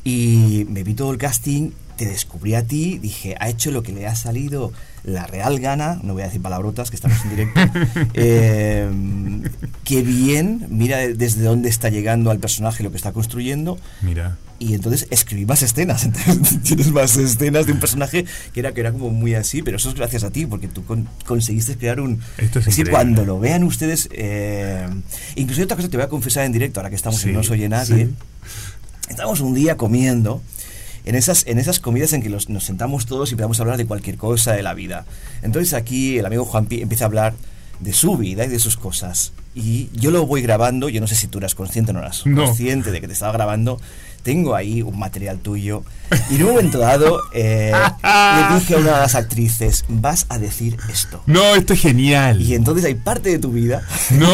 Y 0.05 0.67
me 0.69 0.83
vi 0.83 0.95
todo 0.95 1.11
el 1.11 1.19
casting 1.19 1.71
te 1.97 2.05
descubrí 2.05 2.55
a 2.55 2.67
ti, 2.67 2.99
dije, 2.99 3.37
ha 3.41 3.49
hecho 3.49 3.71
lo 3.71 3.83
que 3.83 3.93
le 3.93 4.07
ha 4.07 4.15
salido 4.15 4.73
la 5.07 5.27
real 5.27 5.61
gana, 5.61 6.01
no 6.03 6.15
voy 6.15 6.23
a 6.23 6.27
decir 6.27 6.43
palabrotas, 6.43 6.91
que 6.91 6.97
estamos 6.97 7.23
en 7.25 7.31
directo, 7.31 7.61
eh, 8.15 8.91
qué 9.85 10.03
bien, 10.03 10.67
mira 10.69 10.99
desde 10.99 11.43
dónde 11.43 11.69
está 11.69 11.89
llegando 11.89 12.31
al 12.31 12.41
personaje 12.41 12.83
lo 12.83 12.91
que 12.91 12.97
está 12.97 13.13
construyendo. 13.13 13.79
Mira. 14.03 14.37
Y 14.59 14.75
entonces 14.75 15.07
escribí 15.11 15.47
más 15.47 15.63
escenas, 15.63 16.05
entonces 16.07 16.61
tienes 16.63 16.91
más 16.91 17.17
escenas 17.17 17.67
de 17.67 17.73
un 17.73 17.79
personaje 17.79 18.25
que 18.53 18.61
era, 18.61 18.73
que 18.73 18.81
era 18.81 18.91
como 18.91 19.11
muy 19.11 19.35
así, 19.35 19.63
pero 19.63 19.77
eso 19.77 19.89
es 19.91 19.95
gracias 19.95 20.25
a 20.25 20.31
ti, 20.31 20.45
porque 20.45 20.67
tú 20.67 20.83
conseguiste 21.25 21.77
crear 21.77 22.01
un... 22.01 22.21
Esto 22.39 22.59
es, 22.59 22.67
decir, 22.67 22.91
cuando 22.91 23.25
lo 23.25 23.39
vean 23.39 23.63
ustedes... 23.63 24.09
Eh, 24.13 24.89
incluso 25.37 25.63
otra 25.63 25.77
cosa 25.77 25.89
te 25.89 25.97
voy 25.97 26.05
a 26.05 26.09
confesar 26.09 26.45
en 26.47 26.53
directo, 26.53 26.81
ahora 26.81 26.91
que 26.91 26.97
estamos 26.97 27.23
en 27.25 27.33
No 27.33 27.45
Soy 27.45 27.69
Nadie. 27.69 28.11
Estamos 29.09 29.41
un 29.41 29.55
día 29.55 29.77
comiendo 29.77 30.43
en 31.07 31.15
esas, 31.15 31.47
en 31.47 31.59
esas 31.59 31.81
comidas 31.81 32.13
en 32.13 32.23
que 32.23 32.29
nos 32.29 32.65
sentamos 32.65 33.07
todos 33.07 33.31
y 33.31 33.35
empezamos 33.35 33.59
a 33.59 33.63
hablar 33.63 33.79
de 33.79 33.87
cualquier 33.87 34.17
cosa 34.17 34.53
de 34.53 34.63
la 34.63 34.75
vida. 34.75 35.07
Entonces 35.43 35.73
aquí 35.73 36.19
el 36.19 36.27
amigo 36.27 36.45
Juanpi 36.45 36.83
empieza 36.83 37.05
a 37.05 37.07
hablar 37.07 37.35
de 37.81 37.93
su 37.93 38.17
vida 38.17 38.45
y 38.45 38.49
de 38.49 38.59
sus 38.59 38.77
cosas. 38.77 39.33
Y 39.55 39.89
yo 39.93 40.11
lo 40.11 40.27
voy 40.27 40.43
grabando, 40.43 40.89
yo 40.89 41.01
no 41.01 41.07
sé 41.07 41.15
si 41.15 41.29
tú 41.29 41.39
eras 41.39 41.55
consciente 41.55 41.93
o 41.93 41.95
no 41.95 42.01
eras 42.01 42.23
consciente 42.23 42.91
de 42.91 43.01
que 43.01 43.07
te 43.07 43.13
estaba 43.13 43.33
grabando, 43.33 43.81
tengo 44.27 44.57
ahí 44.57 44.83
un 44.83 44.99
material 44.99 45.39
tuyo. 45.39 45.85
Y 46.31 46.35
en 46.35 46.43
un 46.43 46.49
momento 46.51 46.79
dado 46.79 47.21
eh, 47.33 47.73
le 47.73 48.55
dije 48.57 48.75
a 48.75 48.79
una 48.79 48.95
de 48.95 48.99
las 48.99 49.15
actrices, 49.15 49.85
vas 49.89 50.27
a 50.29 50.39
decir 50.39 50.77
esto. 50.93 51.23
No, 51.27 51.55
esto 51.55 51.75
es 51.75 51.81
genial. 51.81 52.43
Y 52.43 52.57
entonces 52.57 52.85
hay 52.85 52.97
parte 52.97 53.31
de 53.31 53.39
tu 53.39 53.53
vida 53.53 53.87
no, 54.11 54.29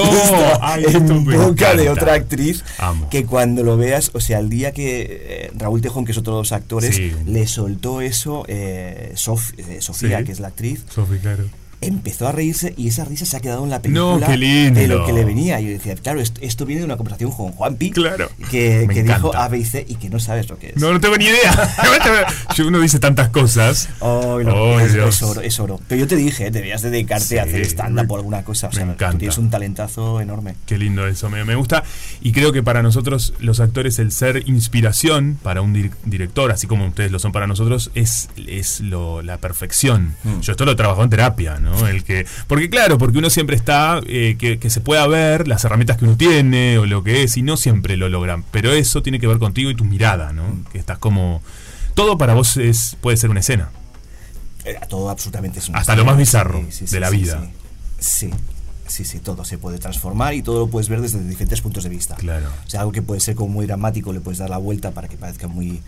en 0.79 1.25
boca 1.27 1.75
de 1.75 1.91
otra 1.91 2.15
actriz 2.15 2.65
que 3.11 3.27
cuando 3.27 3.63
lo 3.65 3.77
veas, 3.77 4.13
o 4.15 4.21
sea, 4.21 4.39
el 4.39 4.49
día 4.49 4.73
que 4.73 5.03
eh, 5.11 5.51
Raúl 5.59 5.83
Tejón, 5.83 6.07
que 6.07 6.13
es 6.13 6.19
otro 6.19 6.37
de 6.37 6.41
los 6.41 6.53
actores, 6.53 6.99
le 7.27 7.47
soltó 7.47 8.01
eso, 8.01 8.45
eh, 8.49 9.13
Sofía, 9.15 10.25
que 10.25 10.33
es 10.33 10.41
la 10.41 10.49
actriz. 10.49 10.87
Sofía, 10.89 11.19
claro 11.21 11.62
empezó 11.83 12.29
a 12.29 12.33
reírse 12.33 12.75
y 12.77 12.89
esa 12.89 13.05
risa 13.05 13.27
se 13.27 13.37
ha 13.37 13.41
quedado 13.41 13.65
en 13.65 13.71
la 13.71 13.83
película 13.83 14.29
de 14.29 14.89
lo 14.89 15.05
que 15.05 15.13
le 15.13 15.25
venía. 15.25 15.61
Y 15.61 15.67
yo 15.67 15.71
decía, 15.73 15.95
claro, 15.97 16.21
esto, 16.21 16.67
viene 16.67 16.81
de 16.81 16.87
una 16.87 16.97
conversación 16.97 17.33
con 17.33 17.53
Juanpi, 17.53 17.91
claro. 17.91 18.31
que, 18.51 18.87
dijo 18.89 19.35
A, 19.35 19.49
B 19.49 19.59
y 19.59 19.65
C 19.65 19.85
y 19.87 19.97
que 19.97 20.09
no 20.09 20.19
sabes 20.21 20.49
lo 20.49 20.59
que 20.59 20.71
es. 20.71 20.77
No, 20.77 20.93
no 20.93 21.01
tengo 21.01 21.17
ni 21.17 21.27
idea. 21.27 21.53
Uno 22.67 22.81
dice 22.81 22.99
tantas 22.99 23.29
cosas. 23.31 23.89
Oh, 23.99 24.41
no, 24.43 24.81
es, 24.81 25.23
oro, 25.23 25.41
es 25.41 25.59
oro. 25.59 25.81
Pero 25.89 26.01
yo 26.01 26.07
te 26.07 26.17
dije, 26.17 26.51
debías 26.51 26.83
dedicarte 26.83 27.41
a 27.41 27.45
hacer 27.45 27.63
stand-up 27.63 28.11
o 28.11 28.17
alguna 28.17 28.45
cosa. 28.45 28.69
O 28.69 28.73
sea, 28.73 28.85
me 28.85 28.93
encanta. 28.93 29.19
tienes 29.19 29.39
un 29.39 29.51
talentazo 29.51 30.21
enorme. 30.21 30.55
Qué 30.67 30.79
lindo 30.79 31.07
eso, 31.07 31.29
me, 31.29 31.45
me, 31.45 31.55
gusta. 31.55 31.83
Y 32.21 32.33
creo 32.33 32.53
que 32.53 32.63
para 32.63 32.83
nosotros, 32.83 33.35
los 33.41 33.61
actores, 33.61 33.99
el 33.99 34.13
ser 34.13 34.49
inspiración 34.49 35.39
para 35.43 35.61
un 35.61 35.91
director, 36.05 36.53
así 36.53 36.67
como 36.67 36.87
ustedes 36.87 37.11
lo 37.11 37.19
son 37.19 37.33
para 37.33 37.47
nosotros, 37.47 37.91
es, 37.95 38.29
es 38.47 38.81
lo, 38.81 39.23
la 39.23 39.39
perfección. 39.39 40.15
Mm. 40.25 40.41
Yo 40.41 40.53
esto 40.53 40.65
lo 40.65 40.77
trabajo 40.77 41.03
en 41.03 41.11
terapia, 41.11 41.59
¿no? 41.59 41.72
El 41.87 42.05
que, 42.05 42.27
porque 42.47 42.71
claro, 42.71 42.99
porque 42.99 43.19
uno 43.19 43.31
siempre 43.31 43.57
está, 43.57 44.01
eh, 44.07 44.37
que, 44.39 44.71
se 44.71 44.81
pueda 44.81 45.07
ver 45.07 45.49
las 45.49 45.65
herramientas 45.65 45.97
que 45.97 46.05
uno 46.05 46.17
tiene 46.17 46.79
o 46.79 46.87
lo 46.87 47.03
que 47.03 47.23
es, 47.23 47.37
y 47.37 47.43
no 47.43 47.57
siempre 47.57 47.97
lo 47.97 48.09
logran. 48.09 48.45
Pero 48.51 48.73
eso 48.73 49.03
tiene 49.03 49.19
que 49.19 49.27
ver 49.27 49.39
contigo 49.39 49.71
y 49.71 49.75
tu 49.75 49.85
mirada, 49.85 50.33
¿no? 50.33 50.45
Que 50.73 50.79
estás 50.79 50.99
como... 50.99 51.43
Todo 51.95 52.17
para 52.17 52.35
vos 52.35 52.57
es, 52.57 52.97
puede 53.01 53.17
ser 53.17 53.31
una 53.31 53.41
escena. 53.41 53.71
Eh, 54.65 54.79
todo 54.89 55.11
absolutamente 55.11 55.59
es 55.59 55.69
una 55.69 55.79
Hasta 55.79 55.97
lo 55.97 56.05
más 56.05 56.17
bizarro 56.17 56.65
de 56.81 57.01
la 57.01 57.11
vida. 57.11 57.51
Sí, 57.99 58.31
sí, 58.87 59.05
sí, 59.05 59.19
todo 59.19 59.45
se 59.45 59.59
puede 59.59 59.79
transformar 59.79 60.35
y 60.35 60.43
todo 60.43 60.61
lo 60.61 60.67
puedes 60.69 60.89
ver 60.89 61.01
desde 61.01 61.23
diferentes 61.23 61.61
puntos 61.61 61.85
de 61.85 61.91
vista. 61.91 62.15
Claro. 62.17 62.49
O 62.67 62.71
sea, 62.71 62.81
algo 62.81 62.93
que 62.93 63.03
puede 63.03 63.21
ser 63.21 63.35
como 63.35 63.53
muy 63.53 63.67
dramático, 63.67 64.13
le 64.13 64.21
puedes 64.21 64.39
dar 64.39 64.51
la 64.51 64.59
vuelta 64.59 64.93
para 64.93 65.09
que 65.09 65.17
parezca 65.17 65.49
muy 65.49 65.83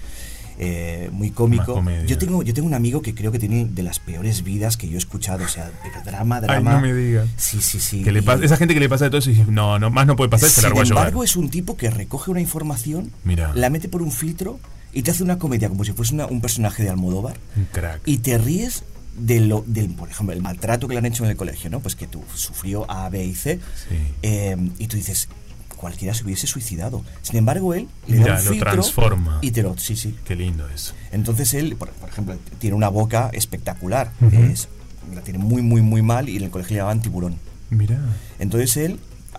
eh, 0.59 1.09
muy 1.13 1.31
cómico. 1.31 1.83
Yo 2.07 2.19
tengo, 2.19 2.43
yo 2.43 2.55
tengo 2.55 2.67
un 2.69 2.75
amigo 2.75 3.03
que 3.03 3.15
creo 3.15 3.33
que 3.33 3.39
tiene 3.39 3.67
de 3.67 3.83
las 3.83 3.99
peores 3.99 4.43
vidas 4.45 4.77
que 4.77 4.89
yo 4.89 4.95
he 4.95 4.99
escuchado. 4.99 5.45
O 5.45 5.49
sea, 5.49 5.71
drama, 6.05 6.41
drama. 6.41 6.71
Ay, 6.71 6.77
no 6.77 6.81
me 6.83 6.95
digas. 6.95 7.29
Sí, 7.37 7.61
sí, 7.61 7.81
sí. 7.81 8.05
le 8.05 8.21
esa 8.45 8.57
gente 8.57 8.75
que 8.75 8.81
le 8.81 8.89
pasa 8.89 9.05
de 9.05 9.11
todo 9.11 9.19
eso 9.19 9.31
y 9.31 9.35
dice, 9.35 9.51
no, 9.51 9.79
no, 9.79 9.91
más 9.91 10.07
no 10.07 10.17
puede 10.17 10.31
pasar, 10.31 10.49
Sin 10.51 10.77
embargo, 10.77 11.25
es 11.25 11.37
un 11.37 11.49
tipo 11.51 11.77
que 11.77 11.91
recoge 11.91 12.31
una 12.31 12.41
información, 12.41 13.11
la 13.55 13.71
mete 13.71 13.89
por 13.89 14.03
un 14.03 14.13
filtro 14.13 14.59
y 14.93 15.03
te 15.03 15.11
hace 15.11 15.23
una 15.25 15.39
comedia 15.39 15.69
como 15.69 15.85
si 15.85 15.93
fuese 15.93 16.15
una- 16.15 16.27
un 16.27 16.41
personaje 16.41 16.83
de 16.85 16.91
Almodóvar 16.91 17.37
Un 17.57 17.65
crack. 17.65 18.01
y 18.07 18.19
te 18.19 18.39
ríes 18.39 18.85
de 19.19 19.41
lo, 19.41 19.65
del, 19.67 19.89
por 19.91 20.09
ejemplo, 20.09 20.35
el 20.35 20.41
maltrato 20.43 20.87
que 20.89 20.95
le 20.95 20.99
han 20.99 21.07
hecho 21.07 21.25
en 21.25 21.31
el 21.31 21.37
colegio, 21.37 21.69
¿no? 21.71 21.81
Pues 21.81 21.95
que 21.97 22.07
tú 22.07 22.23
sufrió 22.35 22.89
A, 22.91 23.09
B 23.09 23.25
y 23.25 23.35
C 23.35 23.59
Sí. 23.89 23.97
eh, 24.23 24.57
y 24.79 24.87
tú 24.89 24.97
dices, 24.97 25.29
cualquiera 25.85 26.15
se 26.15 26.25
hubiese 26.25 26.47
suicidado. 26.47 27.05
Sin 27.21 27.37
embargo, 27.37 27.75
él 27.75 27.89
le 28.07 28.17
Mira, 28.17 28.33
da 28.35 28.39
un 28.41 28.45
lo 28.47 28.51
filtro 28.53 28.71
transforma. 28.73 29.39
y 29.43 29.51
te 29.51 29.63
lo, 29.63 29.77
sí, 29.77 29.97
sí. 29.97 30.15
Qué 30.25 30.35
lindo 30.35 30.67
eso. 30.75 30.95
Entonces 31.13 31.53
él, 31.53 31.77
por, 31.77 31.91
por 31.91 32.09
ejemplo, 32.09 32.35
tiene 32.59 32.75
una 32.75 32.89
boca 32.89 33.29
espectacular. 33.35 34.11
Es- 34.33 34.69
la 35.15 35.21
tiene 35.21 35.39
muy, 35.39 35.61
muy, 35.61 35.83
muy 35.83 36.01
mal 36.01 36.31
y 36.31 36.39
en 36.39 36.45
el 36.45 36.51
colegio 36.51 36.73
le 36.77 36.79
llamaban 36.79 37.03
tiburón. 37.03 37.37
Mira. 37.69 37.99
Entonces 38.39 38.79
él 38.79 38.99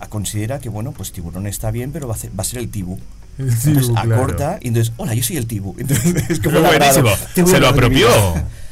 considera 0.09 0.59
que, 0.59 0.69
bueno, 0.69 0.91
pues 0.91 1.11
tiburón 1.11 1.47
está 1.47 1.71
bien, 1.71 1.91
pero 1.91 2.07
va 2.07 2.13
a 2.13 2.17
ser, 2.19 2.29
va 2.37 2.43
a 2.43 2.45
ser 2.45 2.59
el 2.59 2.69
tibu. 2.69 2.99
El 3.39 3.45
Entonces 3.49 3.81
tibu, 3.87 3.93
claro. 3.95 4.15
acorta 4.15 4.59
y 4.61 4.67
entonces, 4.67 4.93
hola, 4.97 5.15
yo 5.15 5.23
soy 5.23 5.37
el 5.37 5.47
tibu. 5.47 5.73
Entonces 5.79 6.29
es 6.29 6.39
como 6.39 6.61
buenísimo. 6.61 7.09
Se 7.33 7.59
lo 7.59 7.67
apropió. 7.69 8.07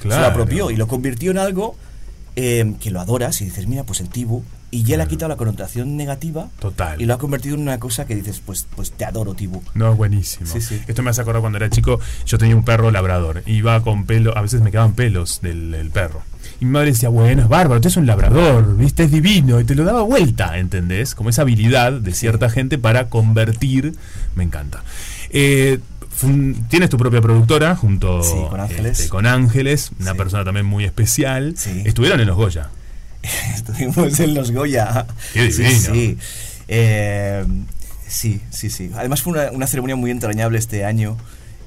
Se 0.02 0.08
lo 0.08 0.16
apropió 0.26 0.70
y 0.70 0.76
lo 0.76 0.88
convirtió 0.88 1.32
en 1.32 1.40
algo 1.40 1.76
eh, 2.36 2.76
que 2.80 2.92
lo 2.92 3.02
adoras 3.02 3.42
y 3.42 3.46
dices, 3.46 3.66
mira, 3.68 3.84
pues 3.84 4.00
el 4.00 4.10
tibu. 4.10 4.44
Y 4.74 4.84
ya 4.84 4.98
le 4.98 5.04
ha 5.04 5.08
quitado 5.08 5.30
la 5.30 5.36
connotación 5.38 5.96
negativa 5.98 6.48
Total. 6.60 7.00
y 7.00 7.06
lo 7.06 7.14
ha 7.14 7.18
convertido 7.20 7.54
en 7.56 7.62
una 7.62 7.80
cosa 7.80 8.06
que 8.08 8.16
dices, 8.16 8.42
pues, 8.44 8.66
pues 8.76 8.92
te 8.92 9.06
adoro, 9.06 9.36
tibu. 9.36 9.62
No, 9.76 9.92
es 9.92 9.98
buenísimo. 9.98 10.48
Sí, 10.52 10.62
sí. 10.62 10.82
Esto 10.88 11.04
me 11.04 11.12
hace 11.12 11.22
acordar 11.22 11.42
cuando 11.42 11.58
era 11.58 11.70
chico, 11.70 12.00
yo 12.26 12.38
tenía 12.40 12.56
un 12.56 12.66
perro 12.66 12.90
labrador. 12.90 13.44
Iba 13.46 13.82
con 13.84 14.06
pelo, 14.06 14.36
a 14.36 14.42
veces 14.42 14.62
me 14.62 14.72
quedaban 14.72 14.94
pelos 14.94 15.42
del, 15.42 15.72
del 15.72 15.92
perro. 15.92 16.24
Y 16.60 16.66
mi 16.66 16.72
madre 16.72 16.88
decía, 16.88 17.10
bueno, 17.10 17.44
es 17.44 17.48
bárbaro, 17.50 17.76
usted 17.76 17.90
es 17.90 17.98
un 17.98 18.08
labrador, 18.08 18.76
viste, 18.76 19.04
es 19.04 19.12
divino. 19.12 19.60
Y 19.60 19.64
te 19.64 19.76
lo 19.76 19.84
daba 19.84 20.02
vuelta, 20.02 20.58
¿entendés? 20.58 21.14
Como 21.14 21.30
esa 21.30 21.44
habilidad 21.44 21.92
de 21.94 22.12
cierta 22.14 22.50
gente 22.50 22.78
para 22.80 23.10
convertir. 23.10 23.94
Me 24.36 24.44
encanta. 24.44 24.84
Eh, 25.30 25.80
tienes 26.70 26.90
tu 26.90 26.98
propia 26.98 27.22
productora 27.22 27.76
junto 27.76 28.24
Sí, 28.24 28.34
con 28.50 28.60
Ángeles. 28.60 29.00
este, 29.00 29.10
con 29.10 29.26
Ángeles, 29.26 29.92
una 30.00 30.16
persona 30.16 30.44
también 30.44 30.66
muy 30.66 30.84
especial. 30.86 31.56
Estuvieron 31.86 32.20
en 32.20 32.28
los 32.28 32.36
Goya. 32.36 32.70
Estuvimos 33.56 34.20
en 34.20 34.34
los 34.34 34.52
Goya. 34.52 35.06
Qué 35.34 35.52
Sí, 35.52 35.64
divino. 35.64 35.94
sí. 35.94 36.18
Eh, 36.68 37.46
sí, 38.08 38.42
sí, 38.52 38.70
sí. 38.70 38.92
Además 38.96 39.22
fue 39.22 39.34
una, 39.34 39.52
una 39.52 39.68
ceremonia 39.68 39.96
muy 39.96 40.12
entrañable 40.12 40.58
este 40.58 40.86
año. 40.86 41.18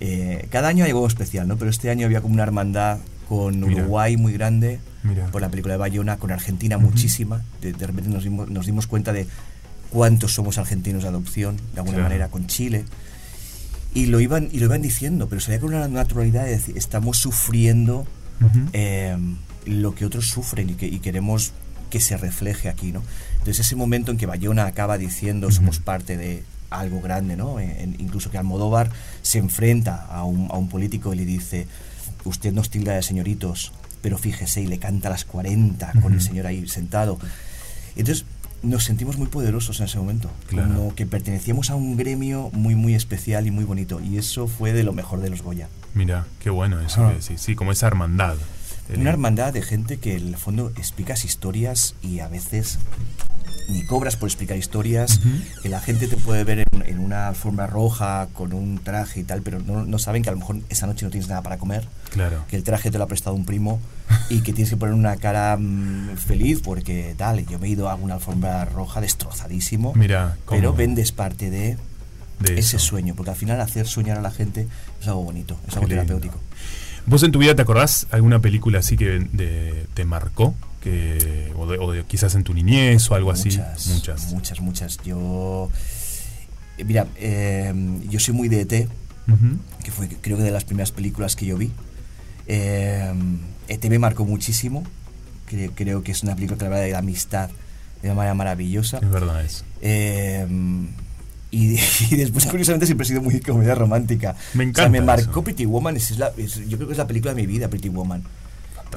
Eh, 0.00 0.46
cada 0.50 0.68
año 0.68 0.84
hay 0.84 0.90
algo 0.90 1.06
especial, 1.06 1.48
¿no? 1.48 1.56
Pero 1.56 1.70
este 1.70 1.90
año 1.90 2.06
había 2.06 2.20
como 2.20 2.34
una 2.34 2.42
hermandad 2.42 2.98
con 3.28 3.60
Mira. 3.60 3.82
Uruguay 3.82 4.16
muy 4.16 4.32
grande, 4.34 4.78
Mira. 5.02 5.26
por 5.28 5.40
la 5.40 5.48
película 5.48 5.74
de 5.74 5.78
Bayona, 5.78 6.16
con 6.18 6.30
Argentina 6.30 6.78
muchísima. 6.78 7.42
De, 7.60 7.72
de 7.72 7.86
repente 7.86 8.10
nos 8.10 8.24
dimos, 8.24 8.48
nos 8.50 8.66
dimos 8.66 8.86
cuenta 8.86 9.12
de 9.12 9.26
cuántos 9.90 10.34
somos 10.34 10.58
argentinos 10.58 11.02
de 11.02 11.08
adopción, 11.08 11.56
de 11.56 11.80
alguna 11.80 11.96
Claro. 11.96 12.02
manera, 12.10 12.28
con 12.28 12.46
Chile. 12.46 12.84
Y 13.94 14.06
lo 14.06 14.20
iban, 14.20 14.48
y 14.52 14.58
lo 14.58 14.66
iban 14.66 14.82
diciendo, 14.82 15.26
pero 15.28 15.40
se 15.40 15.50
veía 15.52 15.60
con 15.60 15.72
una 15.74 15.88
naturalidad 15.88 16.44
de 16.44 16.50
decir, 16.50 16.76
estamos 16.76 17.16
sufriendo 17.18 18.06
eh, 18.74 19.16
lo 19.66 19.94
que 19.94 20.04
otros 20.06 20.28
sufren 20.28 20.70
y, 20.70 20.74
que, 20.74 20.86
y 20.86 20.98
queremos 21.00 21.52
que 21.90 22.00
se 22.00 22.16
refleje 22.16 22.68
aquí, 22.68 22.90
¿no? 22.92 23.02
Entonces 23.34 23.60
ese 23.66 23.76
momento 23.76 24.10
en 24.10 24.16
que 24.18 24.26
Bayona 24.26 24.66
acaba 24.66 24.98
diciendo 24.98 25.50
somos 25.52 25.78
parte 25.78 26.16
de 26.16 26.42
algo 26.70 27.00
grande, 27.00 27.36
¿no? 27.36 27.60
En- 27.60 27.94
incluso 28.00 28.30
que 28.30 28.38
Almodóvar 28.38 28.90
se 29.22 29.38
enfrenta 29.38 30.04
a 30.06 30.24
un, 30.24 30.48
a 30.50 30.56
un 30.56 30.68
político 30.68 31.12
y 31.12 31.16
le 31.16 31.24
dice, 31.24 31.66
usted 32.24 32.52
nos 32.52 32.70
tilda 32.70 32.94
de 32.94 33.02
señoritos, 33.02 33.72
pero 34.02 34.18
fíjese 34.18 34.62
y 34.62 34.66
le 34.66 34.78
canta 34.78 35.08
a 35.08 35.12
las 35.12 35.24
40 35.24 35.92
con 36.02 36.12
el 36.14 36.20
señor 36.20 36.46
ahí 36.46 36.66
sentado. 36.68 37.18
Entonces 37.94 38.24
nos 38.62 38.82
sentimos 38.84 39.16
muy 39.16 39.28
poderosos 39.28 39.78
en 39.80 39.86
ese 39.86 39.98
momento, 39.98 40.30
Claro. 40.48 40.74
como 40.74 40.94
que 40.96 41.06
pertenecíamos 41.06 41.70
a 41.70 41.76
un 41.76 41.96
gremio 41.96 42.50
muy, 42.52 42.74
muy 42.74 42.94
especial 42.94 43.46
y 43.46 43.50
muy 43.52 43.64
bonito. 43.64 44.00
Y 44.00 44.18
eso 44.18 44.48
fue 44.48 44.72
de 44.72 44.82
lo 44.82 44.92
mejor 44.92 45.20
de 45.20 45.30
los 45.30 45.42
Goya. 45.42 45.68
Mira, 45.94 46.26
qué 46.40 46.50
bueno 46.50 46.80
eso 46.80 47.02
Ajá. 47.04 47.12
que 47.14 47.20
decís. 47.20 47.40
Sí, 47.40 47.54
como 47.54 47.70
esa 47.70 47.86
hermandad. 47.86 48.36
El- 48.88 49.00
Una 49.00 49.10
hermandad 49.10 49.52
de 49.52 49.62
gente 49.62 49.98
que 49.98 50.16
en 50.16 50.28
el 50.28 50.36
fondo 50.36 50.70
explicas 50.76 51.24
historias 51.24 51.94
y 52.02 52.20
a 52.20 52.28
veces 52.28 52.78
ni 53.68 53.84
cobras 53.84 54.14
por 54.14 54.28
explicar 54.28 54.56
historias, 54.56 55.20
que 55.60 55.68
la 55.68 55.80
gente 55.80 56.06
te 56.06 56.16
puede 56.16 56.44
ver 56.44 56.60
en, 56.60 56.82
en 56.86 57.00
una 57.00 57.26
alfombra 57.26 57.66
roja 57.66 58.28
con 58.32 58.52
un 58.52 58.78
traje 58.78 59.18
y 59.20 59.24
tal, 59.24 59.42
pero 59.42 59.58
no, 59.58 59.84
no 59.84 59.98
saben 59.98 60.22
que 60.22 60.28
a 60.28 60.32
lo 60.32 60.38
mejor 60.38 60.58
esa 60.68 60.86
noche 60.86 61.04
no 61.04 61.10
tienes 61.10 61.28
nada 61.28 61.42
para 61.42 61.58
comer, 61.58 61.88
Claro. 62.10 62.44
que 62.48 62.54
el 62.54 62.62
traje 62.62 62.92
te 62.92 62.98
lo 62.98 63.02
ha 63.02 63.08
prestado 63.08 63.34
un 63.34 63.44
primo 63.44 63.80
y 64.30 64.42
que 64.42 64.52
tienes 64.52 64.70
que 64.70 64.76
poner 64.76 64.94
una 64.94 65.16
cara 65.16 65.56
mm, 65.58 66.16
feliz 66.16 66.60
porque 66.62 67.16
tal, 67.18 67.44
yo 67.46 67.58
me 67.58 67.66
he 67.66 67.70
ido 67.70 67.88
a 67.90 67.96
una 67.96 68.14
alfombra 68.14 68.64
roja 68.66 69.00
destrozadísimo, 69.00 69.94
Mira, 69.96 70.36
cómo- 70.44 70.60
pero 70.60 70.72
vendes 70.72 71.10
parte 71.10 71.50
de, 71.50 71.76
de 72.38 72.52
ese 72.60 72.76
eso. 72.76 72.86
sueño, 72.86 73.14
porque 73.16 73.30
al 73.32 73.36
final 73.36 73.60
hacer 73.60 73.88
soñar 73.88 74.16
a 74.16 74.20
la 74.22 74.30
gente 74.30 74.68
es 75.00 75.08
algo 75.08 75.24
bonito, 75.24 75.58
es 75.66 75.74
algo 75.74 75.88
Qué 75.88 75.96
lindo. 75.96 76.20
¿Vos 77.06 77.22
en 77.22 77.32
tu 77.32 77.38
vida 77.38 77.54
te 77.54 77.62
acordás 77.62 78.06
alguna 78.10 78.40
película 78.40 78.80
así 78.80 78.96
que 78.96 79.20
de- 79.32 79.86
te 79.94 80.04
marcó? 80.04 80.54
Que, 80.80 81.52
o, 81.56 81.66
de- 81.66 81.78
o 81.78 81.90
de- 81.92 82.04
quizás 82.04 82.34
en 82.34 82.44
tu 82.44 82.52
niñez 82.54 83.10
o 83.10 83.14
algo 83.14 83.30
así. 83.30 83.48
Muchas, 83.50 84.32
Muchas. 84.32 84.60
muchas. 84.60 84.98
Yo, 85.04 85.70
eh, 86.78 86.84
mira, 86.84 87.06
eh, 87.16 87.72
yo 88.08 88.20
soy 88.20 88.34
muy 88.34 88.48
de 88.48 88.60
ET, 88.62 88.88
que 89.84 89.90
fue 89.90 90.08
creo 90.20 90.36
que 90.36 90.42
de 90.44 90.50
las 90.50 90.64
primeras 90.64 90.92
películas 90.92 91.34
que 91.36 91.46
yo 91.46 91.56
vi. 91.56 91.70
Eh, 92.46 93.12
ET 93.68 93.84
me 93.88 93.98
marcó 93.98 94.24
muchísimo. 94.24 94.84
Cre- 95.50 95.70
creo 95.74 96.02
que 96.02 96.12
es 96.12 96.22
una 96.22 96.34
película 96.34 96.58
que 96.58 96.64
habla 96.66 96.78
de 96.78 96.90
la 96.92 96.98
amistad 96.98 97.50
de 98.02 98.08
una 98.08 98.14
manera 98.16 98.34
maravillosa. 98.34 98.98
Es 98.98 99.10
verdad 99.10 99.44
eso. 99.44 99.64
Eh, 99.80 100.46
y, 101.56 101.78
y 102.10 102.16
después, 102.16 102.46
curiosamente, 102.46 102.86
siempre 102.86 103.04
he 103.04 103.08
sido 103.08 103.22
muy 103.22 103.40
comedia 103.40 103.74
romántica. 103.74 104.34
Me 104.54 104.64
O 104.64 104.74
sea, 104.74 104.84
encanta 104.84 104.88
me 104.90 105.00
marcó 105.00 105.30
eso. 105.30 105.44
Pretty 105.44 105.64
Woman. 105.66 105.96
es 105.96 106.18
la- 106.18 106.32
es- 106.36 106.68
yo 106.68 106.76
creo 106.76 106.88
que 106.88 106.92
es 106.92 106.98
la 106.98 107.06
película 107.06 107.34
de 107.34 107.40
mi 107.40 107.46
vida, 107.46 107.68
Pretty 107.68 107.88
Woman. 107.88 108.22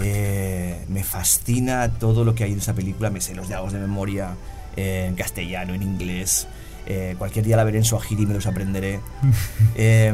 Eh, 0.01 0.85
me 0.87 1.03
fascina 1.03 1.89
todo 1.99 2.23
lo 2.23 2.35
que 2.35 2.43
hay 2.43 2.53
en 2.53 2.59
esa 2.59 2.73
película. 2.73 3.09
Me 3.09 3.21
sé 3.21 3.35
los 3.35 3.47
diálogos 3.47 3.73
de 3.73 3.79
memoria 3.79 4.35
eh, 4.77 5.05
en 5.09 5.15
castellano, 5.15 5.73
en 5.73 5.83
inglés. 5.83 6.47
Eh, 6.85 7.15
cualquier 7.17 7.45
día 7.45 7.57
la 7.57 7.63
veré 7.63 7.77
en 7.79 7.83
Swahili 7.85 8.23
y 8.23 8.25
me 8.25 8.33
los 8.33 8.45
aprenderé. 8.45 8.99
Eh, 9.75 10.13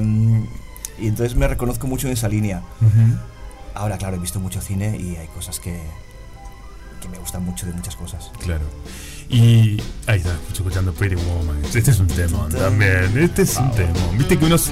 y 0.99 1.07
entonces 1.07 1.35
me 1.35 1.47
reconozco 1.47 1.87
mucho 1.87 2.07
en 2.07 2.13
esa 2.13 2.27
línea. 2.29 2.61
Ahora, 3.73 3.97
claro, 3.97 4.15
he 4.15 4.19
visto 4.19 4.39
mucho 4.39 4.61
cine 4.61 4.97
y 4.97 5.17
hay 5.17 5.27
cosas 5.27 5.59
que, 5.59 5.77
que 7.01 7.09
me 7.09 7.17
gustan 7.17 7.43
mucho 7.43 7.65
de 7.65 7.73
muchas 7.73 7.95
cosas. 7.97 8.31
Claro. 8.39 8.63
Y 9.29 9.81
ahí 10.07 10.17
está, 10.19 10.35
escuchando 10.53 10.93
Pretty 10.93 11.15
Woman. 11.15 11.57
Este 11.73 11.91
es 11.91 11.99
un 11.99 12.07
tema 12.07 12.47
también. 12.49 13.17
Este 13.17 13.41
es 13.41 13.57
un 13.57 13.71
tema. 13.71 13.91
Viste 14.17 14.37
que 14.37 14.45
unos. 14.45 14.71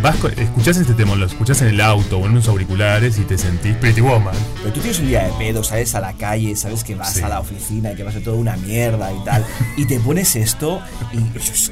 Vas 0.00 0.16
escuchás 0.38 0.78
este 0.78 0.94
tema, 0.94 1.14
lo 1.14 1.26
escuchás 1.26 1.60
en 1.60 1.68
el 1.68 1.80
auto 1.80 2.16
o 2.18 2.24
en 2.24 2.32
unos 2.32 2.48
auriculares 2.48 3.18
y 3.18 3.22
te 3.22 3.36
sentís 3.36 3.76
Pretty 3.76 4.00
Woman. 4.00 4.34
Pero 4.62 4.72
tú 4.72 4.80
tienes 4.80 4.98
un 5.00 5.06
día 5.08 5.24
de 5.24 5.32
pedo, 5.34 5.62
sales 5.62 5.94
a 5.94 6.00
la 6.00 6.14
calle, 6.14 6.56
sabes 6.56 6.82
que 6.82 6.94
vas 6.94 7.12
Sí. 7.12 7.20
a 7.22 7.28
la 7.28 7.40
oficina 7.40 7.92
y 7.92 7.96
que 7.96 8.02
vas 8.02 8.16
a 8.16 8.20
toda 8.20 8.36
una 8.38 8.56
mierda 8.56 9.12
y 9.12 9.22
tal, 9.24 9.44
y 9.76 9.84
te 9.84 10.00
pones 10.00 10.34
esto 10.34 10.80
y 11.12 11.18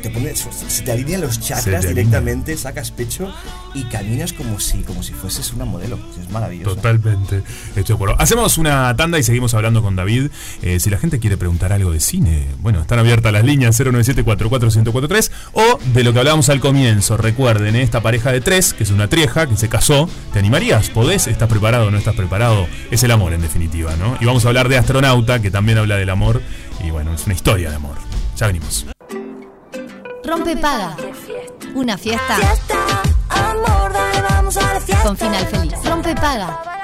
te 0.03 0.11
pones, 0.11 0.47
se 0.69 0.83
te 0.83 0.93
alinean 0.93 1.23
los 1.23 1.41
chakras 1.41 1.81
te 1.83 1.89
directamente, 1.89 2.57
sacas 2.59 2.91
pecho 2.91 3.33
y 3.75 3.85
caminas 3.85 4.33
como 4.35 4.61
si, 4.61 4.83
como 4.83 5.03
si 5.03 5.13
fueses 5.15 5.53
una 5.55 5.65
modelo. 5.65 5.99
Es 6.23 6.31
maravilloso. 6.31 6.77
Totalmente. 6.77 7.43
Estoy 7.69 7.85
de 7.85 7.95
acuerdo. 7.95 8.17
Hacemos 8.19 8.59
una 8.59 8.95
tanda 8.97 9.19
y 9.19 9.23
seguimos 9.23 9.55
hablando 9.55 9.83
con 9.83 9.97
David. 9.97 10.29
Eh, 10.63 10.79
si 10.79 10.91
la 10.91 10.99
gente 10.99 11.19
quiere 11.21 11.37
preguntar 11.39 11.73
algo 11.73 11.91
de 11.91 12.01
cine, 12.25 12.47
bueno, 12.61 12.81
están 12.81 12.99
abiertas 12.99 13.33
las 13.33 13.45
líneas 13.45 13.79
097-44-1043 13.81 15.31
o 15.53 15.79
de 15.93 16.05
lo 16.05 16.13
que 16.13 16.19
hablábamos 16.19 16.49
al 16.49 16.61
comienzo. 16.61 17.17
Recuerden, 17.17 17.77
eh, 17.77 17.83
esta 17.83 18.01
pareja 18.01 18.33
de 18.33 18.41
tres, 18.41 18.75
que 18.75 18.85
es 18.85 18.91
una 18.91 19.09
trieja, 19.09 19.47
que 19.47 19.57
se 19.57 19.69
casó, 19.69 20.09
¿te 20.33 20.39
animarías? 20.39 20.91
¿Podés? 20.91 21.27
¿Estás 21.27 21.49
preparado 21.49 21.87
o 21.87 21.91
no 21.91 21.99
estás 21.99 22.15
preparado? 22.15 22.67
Es 22.91 23.03
el 23.03 23.11
amor, 23.11 23.33
en 23.33 23.41
definitiva, 23.41 23.95
¿no? 23.97 24.17
Y 24.21 24.25
vamos 24.27 24.45
a 24.45 24.49
hablar 24.49 24.69
de 24.69 24.79
Astronauta, 24.79 25.41
que 25.41 25.51
también 25.51 25.79
habla 25.79 25.97
del 25.97 26.11
amor. 26.11 26.43
Y 26.85 26.91
bueno, 26.91 27.15
es 27.15 27.25
una 27.27 27.35
historia 27.35 27.71
de 27.71 27.77
amor. 27.77 27.97
Ya 28.37 28.47
venimos. 28.47 28.87
Rompe 30.25 30.57
paga. 30.57 30.97
Una 31.75 31.97
fiesta 31.97 32.37
Fiesta, 32.37 33.03
amor, 33.29 33.93
dale, 33.93 34.23
vamos 34.29 34.57
a 34.57 34.75
la 34.75 34.81
fiesta. 34.81 35.05
con 35.05 35.17
final 35.17 35.47
feliz. 35.47 35.75
Rompe 35.85 36.15
paga. 36.15 36.80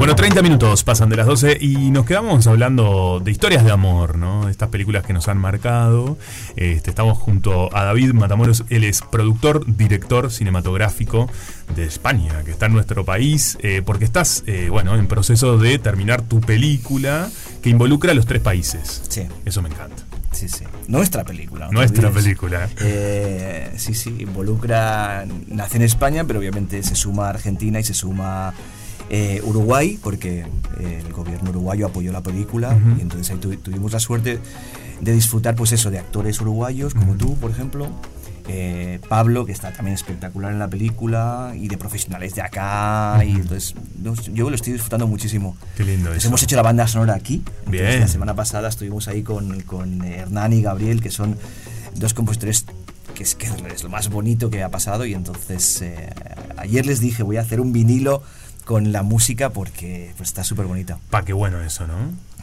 Bueno, 0.00 0.14
30 0.14 0.40
minutos 0.40 0.82
pasan 0.82 1.10
de 1.10 1.16
las 1.16 1.26
12 1.26 1.58
y 1.60 1.90
nos 1.90 2.06
quedamos 2.06 2.46
hablando 2.46 3.20
de 3.22 3.30
historias 3.30 3.66
de 3.66 3.70
amor, 3.70 4.16
¿no? 4.16 4.48
Estas 4.48 4.70
películas 4.70 5.04
que 5.04 5.12
nos 5.12 5.28
han 5.28 5.36
marcado. 5.36 6.16
Este, 6.56 6.88
estamos 6.88 7.18
junto 7.18 7.68
a 7.76 7.84
David 7.84 8.14
Matamoros, 8.14 8.64
él 8.70 8.84
es 8.84 9.02
productor, 9.02 9.62
director 9.66 10.30
cinematográfico 10.30 11.28
de 11.76 11.84
España, 11.84 12.42
que 12.46 12.50
está 12.50 12.64
en 12.64 12.72
nuestro 12.72 13.04
país, 13.04 13.58
eh, 13.60 13.82
porque 13.84 14.06
estás, 14.06 14.42
eh, 14.46 14.68
bueno, 14.70 14.96
en 14.96 15.06
proceso 15.06 15.58
de 15.58 15.78
terminar 15.78 16.22
tu 16.22 16.40
película 16.40 17.28
que 17.60 17.68
involucra 17.68 18.12
a 18.12 18.14
los 18.14 18.24
tres 18.24 18.40
países. 18.40 19.02
Sí. 19.06 19.28
Eso 19.44 19.60
me 19.60 19.68
encanta. 19.68 20.02
Sí, 20.32 20.48
sí. 20.48 20.64
Nuestra 20.88 21.24
película. 21.26 21.66
no 21.66 21.72
Nuestra 21.72 22.10
película. 22.10 22.70
Eh, 22.80 23.70
sí, 23.76 23.92
sí, 23.92 24.16
involucra. 24.18 25.26
Nace 25.48 25.76
en 25.76 25.82
España, 25.82 26.24
pero 26.24 26.38
obviamente 26.38 26.82
se 26.84 26.94
suma 26.94 27.28
Argentina 27.28 27.78
y 27.80 27.84
se 27.84 27.92
suma 27.92 28.54
eh, 29.10 29.40
Uruguay, 29.44 29.98
porque 30.02 30.46
eh, 30.78 31.02
el 31.04 31.12
gobierno 31.12 31.50
uruguayo 31.50 31.86
apoyó 31.86 32.12
la 32.12 32.22
película. 32.22 32.78
Y 32.98 33.02
entonces 33.02 33.30
ahí 33.30 33.38
tu- 33.38 33.54
tuvimos 33.56 33.92
la 33.92 34.00
suerte 34.00 34.38
de 35.00 35.12
disfrutar, 35.12 35.54
pues 35.56 35.72
eso, 35.72 35.90
de 35.90 35.98
actores 35.98 36.40
uruguayos 36.40 36.94
como 36.94 37.12
Ujú. 37.12 37.18
tú, 37.18 37.36
por 37.36 37.50
ejemplo. 37.50 37.88
eh, 38.52 38.98
Pablo, 39.08 39.46
que 39.46 39.52
está 39.52 39.72
también 39.72 39.94
espectacular 39.94 40.50
en 40.50 40.58
la 40.58 40.66
película, 40.68 41.52
y 41.56 41.68
de 41.68 41.76
profesionales 41.78 42.34
de 42.34 42.42
acá. 42.42 43.22
Y 43.24 43.30
entonces, 43.32 43.74
yo 44.32 44.48
lo 44.50 44.56
estoy 44.56 44.72
disfrutando 44.72 45.06
muchísimo. 45.06 45.56
Qué 45.76 45.84
lindo 45.84 46.06
Pues 46.08 46.18
eso. 46.18 46.28
hemos 46.28 46.42
hecho 46.42 46.56
la 46.56 46.62
banda 46.62 46.88
sonora 46.88 47.14
aquí. 47.14 47.44
Entonces, 47.66 47.70
Bien. 47.70 48.00
La 48.00 48.08
semana 48.08 48.34
pasada 48.34 48.68
estuvimos 48.68 49.06
ahí 49.06 49.22
con, 49.22 49.60
con 49.60 50.02
Hernán 50.04 50.52
y 50.52 50.62
Gabriel, 50.62 51.00
que 51.00 51.10
son 51.12 51.36
dos 51.94 52.12
compositores 52.14 52.64
que 53.14 53.22
es, 53.22 53.34
que 53.36 53.46
es 53.72 53.84
lo 53.84 53.90
más 53.90 54.08
bonito 54.08 54.50
que 54.50 54.64
ha 54.64 54.68
pasado. 54.70 55.04
Y 55.06 55.14
entonces, 55.14 55.82
eh, 55.82 56.10
ayer 56.56 56.86
les 56.86 56.98
dije, 56.98 57.22
voy 57.22 57.36
a 57.36 57.42
hacer 57.42 57.60
un 57.60 57.72
vinilo 57.72 58.22
con 58.70 58.92
la 58.92 59.02
música 59.02 59.50
porque 59.50 60.12
pues, 60.16 60.28
está 60.28 60.44
súper 60.44 60.66
bonita. 60.66 61.00
Pa, 61.10 61.24
qué 61.24 61.32
bueno 61.32 61.60
eso, 61.60 61.88
¿no? 61.88 61.94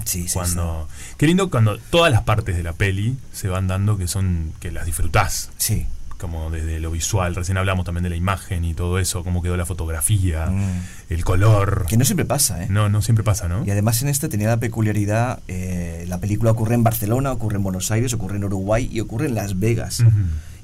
Sí, 0.03 0.27
sí, 0.27 0.33
Cuando, 0.33 0.89
Qué 1.15 1.25
lindo 1.25 1.49
cuando 1.49 1.77
todas 1.89 2.11
las 2.11 2.23
partes 2.23 2.57
de 2.57 2.63
la 2.63 2.73
peli 2.73 3.15
se 3.31 3.47
van 3.47 3.69
dando 3.69 3.97
que 3.97 4.09
son 4.09 4.51
que 4.59 4.73
las 4.73 4.85
disfrutás. 4.85 5.51
Sí. 5.55 5.85
Como 6.17 6.51
desde 6.51 6.81
lo 6.81 6.91
visual, 6.91 7.33
recién 7.33 7.57
hablamos 7.57 7.85
también 7.85 8.03
de 8.03 8.09
la 8.09 8.17
imagen 8.17 8.65
y 8.65 8.73
todo 8.73 8.99
eso, 8.99 9.23
cómo 9.23 9.41
quedó 9.41 9.55
la 9.55 9.65
fotografía, 9.65 10.47
Mm. 10.47 10.81
el 11.11 11.23
color. 11.23 11.85
Que 11.87 11.95
no 11.95 12.03
siempre 12.03 12.25
pasa, 12.25 12.61
¿eh? 12.61 12.67
No, 12.69 12.89
no 12.89 13.01
siempre 13.01 13.23
pasa, 13.23 13.47
¿no? 13.47 13.65
Y 13.65 13.71
además 13.71 14.01
en 14.01 14.09
este 14.09 14.27
tenía 14.27 14.49
la 14.49 14.57
peculiaridad, 14.57 15.39
eh, 15.47 16.03
la 16.09 16.17
película 16.17 16.51
ocurre 16.51 16.75
en 16.75 16.83
Barcelona, 16.83 17.31
ocurre 17.31 17.55
en 17.55 17.63
Buenos 17.63 17.89
Aires, 17.91 18.11
ocurre 18.13 18.35
en 18.35 18.43
Uruguay 18.43 18.89
y 18.91 18.99
ocurre 18.99 19.27
en 19.27 19.35
Las 19.35 19.59
Vegas. 19.59 20.01
Ujú. 20.01 20.11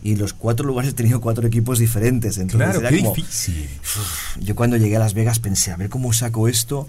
Y 0.05 0.17
los 0.17 0.33
cuatro 0.33 0.65
lugares 0.67 0.91
he 0.91 0.93
tenido 0.93 1.21
cuatro 1.21 1.47
equipos 1.47 1.79
diferentes. 1.79 2.37
Entonces 2.37 2.57
Claro, 2.69 2.79
era 2.81 2.89
qué 2.89 2.97
como- 3.03 3.15
difícil. 3.15 3.69
Yo 4.41 4.53
cuando 4.55 4.75
llegué 4.77 4.97
a 4.97 4.99
Las 4.99 5.13
Vegas 5.13 5.39
pensé, 5.39 5.71
a 5.71 5.77
ver 5.77 5.87
cómo 5.89 6.11
saco 6.11 6.47
esto, 6.49 6.87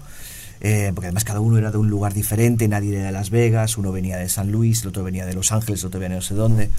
eh, 0.59 0.91
porque 0.93 1.07
además 1.07 1.23
cada 1.23 1.39
uno 1.39 1.57
era 1.57 1.71
de 1.71 1.77
un 1.77 1.89
lugar 1.89 2.13
diferente, 2.13 2.67
nadie 2.67 2.93
era 2.95 3.05
de 3.05 3.11
Las 3.13 3.29
Vegas, 3.29 3.77
uno 3.77 3.91
venía 3.93 4.17
de 4.17 4.27
San 4.27 4.51
Luis, 4.51 4.81
el 4.81 4.89
otro 4.89 5.03
venía 5.03 5.25
de 5.25 5.33
Los 5.33 5.51
Ángeles, 5.53 5.81
el 5.81 5.87
otro 5.87 5.99
venía 6.01 6.15
de 6.15 6.21
no 6.21 6.27
sé 6.27 6.33
dónde. 6.35 6.69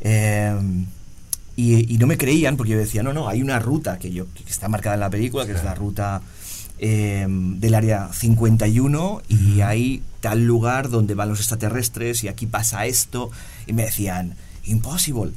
Eh, 0.00 0.54
y, 1.56 1.94
y 1.94 1.98
no 1.98 2.06
me 2.06 2.16
creían 2.18 2.56
porque 2.56 2.72
yo 2.72 2.78
decía, 2.78 3.02
no, 3.02 3.12
no, 3.12 3.28
hay 3.28 3.42
una 3.42 3.58
ruta 3.58 3.98
que, 3.98 4.10
yo, 4.12 4.26
que 4.32 4.44
está 4.50 4.68
marcada 4.68 4.94
en 4.94 5.00
la 5.00 5.10
película, 5.10 5.46
que 5.46 5.52
es 5.52 5.64
la 5.64 5.74
ruta 5.74 6.20
eh, 6.78 7.26
del 7.28 7.74
área 7.74 8.10
51 8.12 9.22
y 9.28 9.60
hay 9.62 10.02
tal 10.20 10.44
lugar 10.46 10.90
donde 10.90 11.14
van 11.14 11.28
los 11.30 11.38
extraterrestres 11.38 12.24
y 12.24 12.28
aquí 12.28 12.46
pasa 12.46 12.84
esto. 12.86 13.30
Y 13.66 13.72
me 13.72 13.84
decían, 13.84 14.34
impossible. 14.64 15.32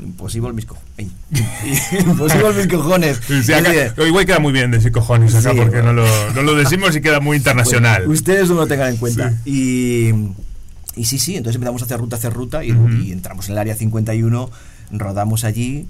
Imposible 0.00 0.52
mis 0.52 0.66
cojones. 0.66 1.08
Imposible 2.06 2.52
mis 2.56 2.66
cojones. 2.66 3.20
Sí, 3.26 3.42
sí, 3.42 3.52
acá- 3.52 3.94
igual 4.06 4.26
queda 4.26 4.38
muy 4.38 4.52
bien 4.52 4.70
decir 4.70 4.92
cojones 4.92 5.34
acá 5.34 5.50
Sí, 5.52 5.56
porque 5.56 5.80
bueno. 5.80 5.92
no, 5.92 6.02
lo, 6.02 6.32
no 6.34 6.42
lo 6.42 6.54
decimos 6.54 6.94
y 6.96 7.00
queda 7.00 7.20
muy 7.20 7.36
internacional. 7.36 8.02
Bueno, 8.02 8.12
ustedes 8.14 8.48
no 8.50 8.56
lo 8.56 8.66
tengan 8.66 8.90
en 8.90 8.96
cuenta. 8.98 9.32
Y, 9.44 10.10
y 10.96 11.04
sí, 11.04 11.18
sí, 11.18 11.36
entonces 11.36 11.56
empezamos 11.56 11.82
a 11.82 11.84
hacer 11.86 11.98
ruta, 11.98 12.16
hacer 12.16 12.32
ruta 12.32 12.64
y, 12.64 12.72
Ujú. 12.72 12.88
y 12.90 13.12
entramos 13.12 13.46
en 13.48 13.52
el 13.52 13.58
área 13.58 13.74
51, 13.74 14.50
rodamos 14.92 15.44
allí 15.44 15.86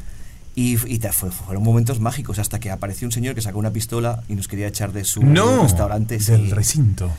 y, 0.55 0.75
y 0.87 1.01
fue- 1.13 1.31
fueron 1.31 1.63
momentos 1.65 1.99
mágicos 1.99 2.39
hasta 2.39 2.61
que 2.61 2.71
apareció 2.71 3.09
un 3.09 3.13
señor 3.13 3.35
que 3.35 3.41
sacó 3.41 3.59
una 3.59 3.73
pistola 3.73 4.23
y 4.29 4.35
nos 4.37 4.47
quería 4.49 4.69
echar 4.69 4.93
de 4.93 5.05
su 5.05 5.23
no, 5.25 5.63
restaurante. 5.65 6.21
sí. 6.21 6.31
del 6.33 6.51
recinto. 6.53 7.11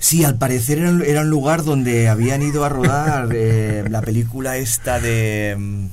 Sí, 0.00 0.24
al 0.24 0.36
parecer 0.38 0.78
era, 0.78 0.90
un- 0.90 1.02
era 1.02 1.22
un 1.22 1.30
lugar 1.30 1.64
donde 1.64 2.08
habían 2.08 2.42
ido 2.42 2.64
a 2.64 2.68
rodar 2.68 3.28
eh, 3.34 3.84
la 3.90 4.00
película 4.00 4.56
esta 4.56 5.00
de... 5.00 5.56
mm, 5.58 5.86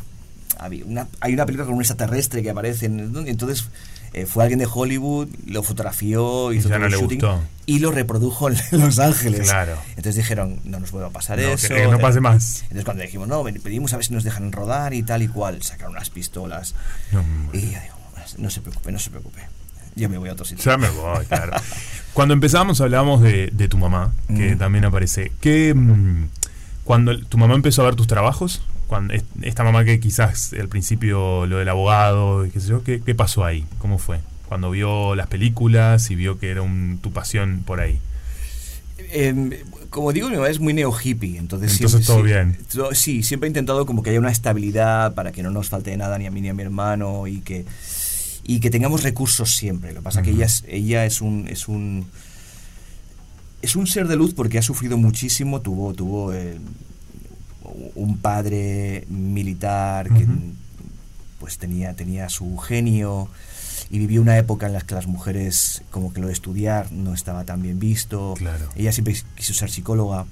una- 0.88 1.08
hay 1.22 1.34
una 1.34 1.46
película 1.46 1.66
con 1.66 1.76
un 1.76 1.82
extraterrestre 1.82 2.42
que 2.44 2.50
aparece. 2.52 2.86
en- 2.86 3.14
entonces 3.28 3.66
eh, 4.14 4.26
fue 4.26 4.44
alguien 4.44 4.60
de 4.60 4.68
Hollywood, 4.72 5.28
lo 5.46 5.62
fotografió, 5.62 6.54
hizo 6.54 6.70
Ya 6.70 6.76
todo 6.76 6.80
no 6.80 6.86
el 6.86 6.92
le 6.94 6.98
shooting 7.00 7.20
gustó. 7.20 7.42
y 7.66 7.80
lo 7.80 7.92
reprodujo 7.92 8.48
en 8.50 8.56
Los 8.72 8.98
Ángeles. 9.00 9.42
Claro. 9.50 9.76
Entonces 9.90 10.16
dijeron, 10.16 10.60
no 10.64 10.80
nos 10.80 10.92
vuelva 10.92 11.10
a 11.10 11.12
pasar 11.12 11.38
No, 11.40 11.50
eso. 11.50 11.68
que- 11.68 11.74
que 11.76 11.88
no 11.88 12.00
pase 12.00 12.22
más. 12.22 12.62
Entonces 12.64 12.86
cuando 12.86 13.04
dijimos, 13.04 13.28
no, 13.28 13.44
pedimos 13.44 13.92
a 13.94 13.98
ver 13.98 14.06
si 14.06 14.14
nos 14.14 14.24
dejan 14.24 14.52
rodar 14.54 14.94
y 14.94 15.04
tal 15.04 15.22
y 15.24 15.28
cual, 15.28 15.62
sacaron 15.64 15.94
unas 15.96 16.10
pistolas. 16.12 16.76
No, 17.12 17.24
Y 17.54 17.72
ya 17.72 17.82
digo, 17.82 17.96
no 18.38 18.50
se 18.50 18.62
preocupe, 18.62 18.92
no 18.94 19.00
se 19.00 19.10
preocupe. 19.10 19.42
Yo 19.96 20.10
me 20.10 20.18
voy 20.18 20.30
a 20.30 20.34
otro 20.34 20.46
sitio. 20.46 20.64
Ya 20.64 20.78
me 20.78 20.90
voy, 20.90 21.26
claro. 21.26 21.54
Cuando 22.14 22.34
empezamos 22.34 22.82
hablábamos 22.82 23.22
de, 23.22 23.50
de 23.52 23.68
tu 23.68 23.78
mamá, 23.78 24.14
que 24.28 24.56
Mm. 24.56 24.58
también 24.58 24.86
aparece. 24.86 25.32
¿Qué, 25.42 25.74
mm, 25.74 26.28
cuando 26.84 27.18
tu 27.26 27.38
mamá 27.38 27.56
empezó 27.56 27.82
a 27.82 27.86
ver 27.86 27.96
tus 27.96 28.08
trabajos, 28.08 28.62
cuando 28.88 29.14
es- 29.14 29.24
esta 29.42 29.64
mamá 29.64 29.84
que 29.86 30.00
quizás 30.00 30.54
al 30.60 30.68
principio 30.70 31.46
lo 31.46 31.58
del 31.58 31.70
abogado, 31.70 32.46
y 32.46 32.52
qué 32.52 32.60
sé 32.60 32.68
yo, 32.70 32.84
¿qué, 32.84 33.02
qué 33.02 33.16
pasó 33.16 33.44
ahí? 33.46 33.66
¿Cómo 33.80 33.98
fue? 33.98 34.20
Cuando 34.48 34.70
vio 34.72 35.16
las 35.16 35.28
películas 35.28 36.12
y 36.12 36.16
vio 36.16 36.38
que 36.40 36.52
era 36.52 36.62
un, 36.62 37.00
tu 37.02 37.12
pasión 37.12 37.64
por 37.66 37.80
ahí. 37.80 38.00
Em, 39.12 39.52
como 39.90 40.14
digo, 40.14 40.30
mi 40.30 40.36
mamá 40.36 40.50
es 40.50 40.60
muy 40.60 40.74
neo 40.74 40.94
hippie, 40.98 41.38
entonces, 41.38 41.74
Entonces 41.74 42.06
todo 42.06 42.22
bien. 42.24 42.58
to- 42.74 42.94
Sí, 42.94 43.24
siempre 43.24 43.48
he 43.48 43.50
intentado 43.50 43.86
como 43.86 44.04
que 44.04 44.10
haya 44.12 44.20
una 44.20 44.32
estabilidad 44.32 45.14
para 45.16 45.32
que 45.32 45.42
no 45.44 45.50
nos 45.52 45.70
falte 45.70 45.96
nada 45.98 46.18
ni 46.18 46.28
a 46.28 46.32
mí 46.32 46.42
ni 46.42 46.50
a 46.50 46.54
mi 46.54 46.64
hermano 46.64 47.28
y 47.28 47.40
que 47.42 47.66
y 48.46 48.60
que 48.60 48.70
tengamos 48.70 49.04
recursos 49.04 49.56
siempre. 49.56 49.92
Lo 49.92 50.00
que 50.00 50.04
pasa 50.04 50.22
que 50.22 50.30
Ujú. 50.32 50.38
ella 50.38 50.46
es 50.46 50.64
ella 50.68 51.06
es 51.06 51.22
un 51.22 51.48
es 51.48 51.68
un 51.68 52.08
es 53.62 53.76
un 53.76 53.88
ser 53.88 54.08
de 54.08 54.16
luz 54.16 54.34
porque 54.34 54.60
ha 54.60 54.62
sufrido 54.62 54.98
muchísimo, 54.98 55.62
tuvo 55.62 55.94
tuvo 55.94 56.34
eh, 56.34 56.58
un 57.96 58.18
padre 58.20 59.06
militar 59.10 60.14
que 60.14 60.28
pues 61.40 61.58
tenía 61.58 61.96
tenía 61.96 62.30
su 62.30 62.58
genio 62.58 63.28
y 63.90 64.00
vivió 64.00 64.22
una 64.22 64.38
época 64.38 64.68
en 64.68 64.74
la 64.74 64.82
que 64.82 64.96
las 64.96 65.08
mujeres 65.08 65.84
como 65.90 66.14
que 66.14 66.22
lo 66.22 66.28
de 66.28 66.34
estudiar 66.34 66.92
no 66.92 67.14
estaba 67.14 67.44
tan 67.44 67.62
bien 67.62 67.80
visto. 67.80 68.36
Claro. 68.38 68.70
Ella 68.76 68.92
siempre 68.92 69.16
quiso 69.36 69.54
ser 69.54 69.70
psicóloga, 69.70 70.26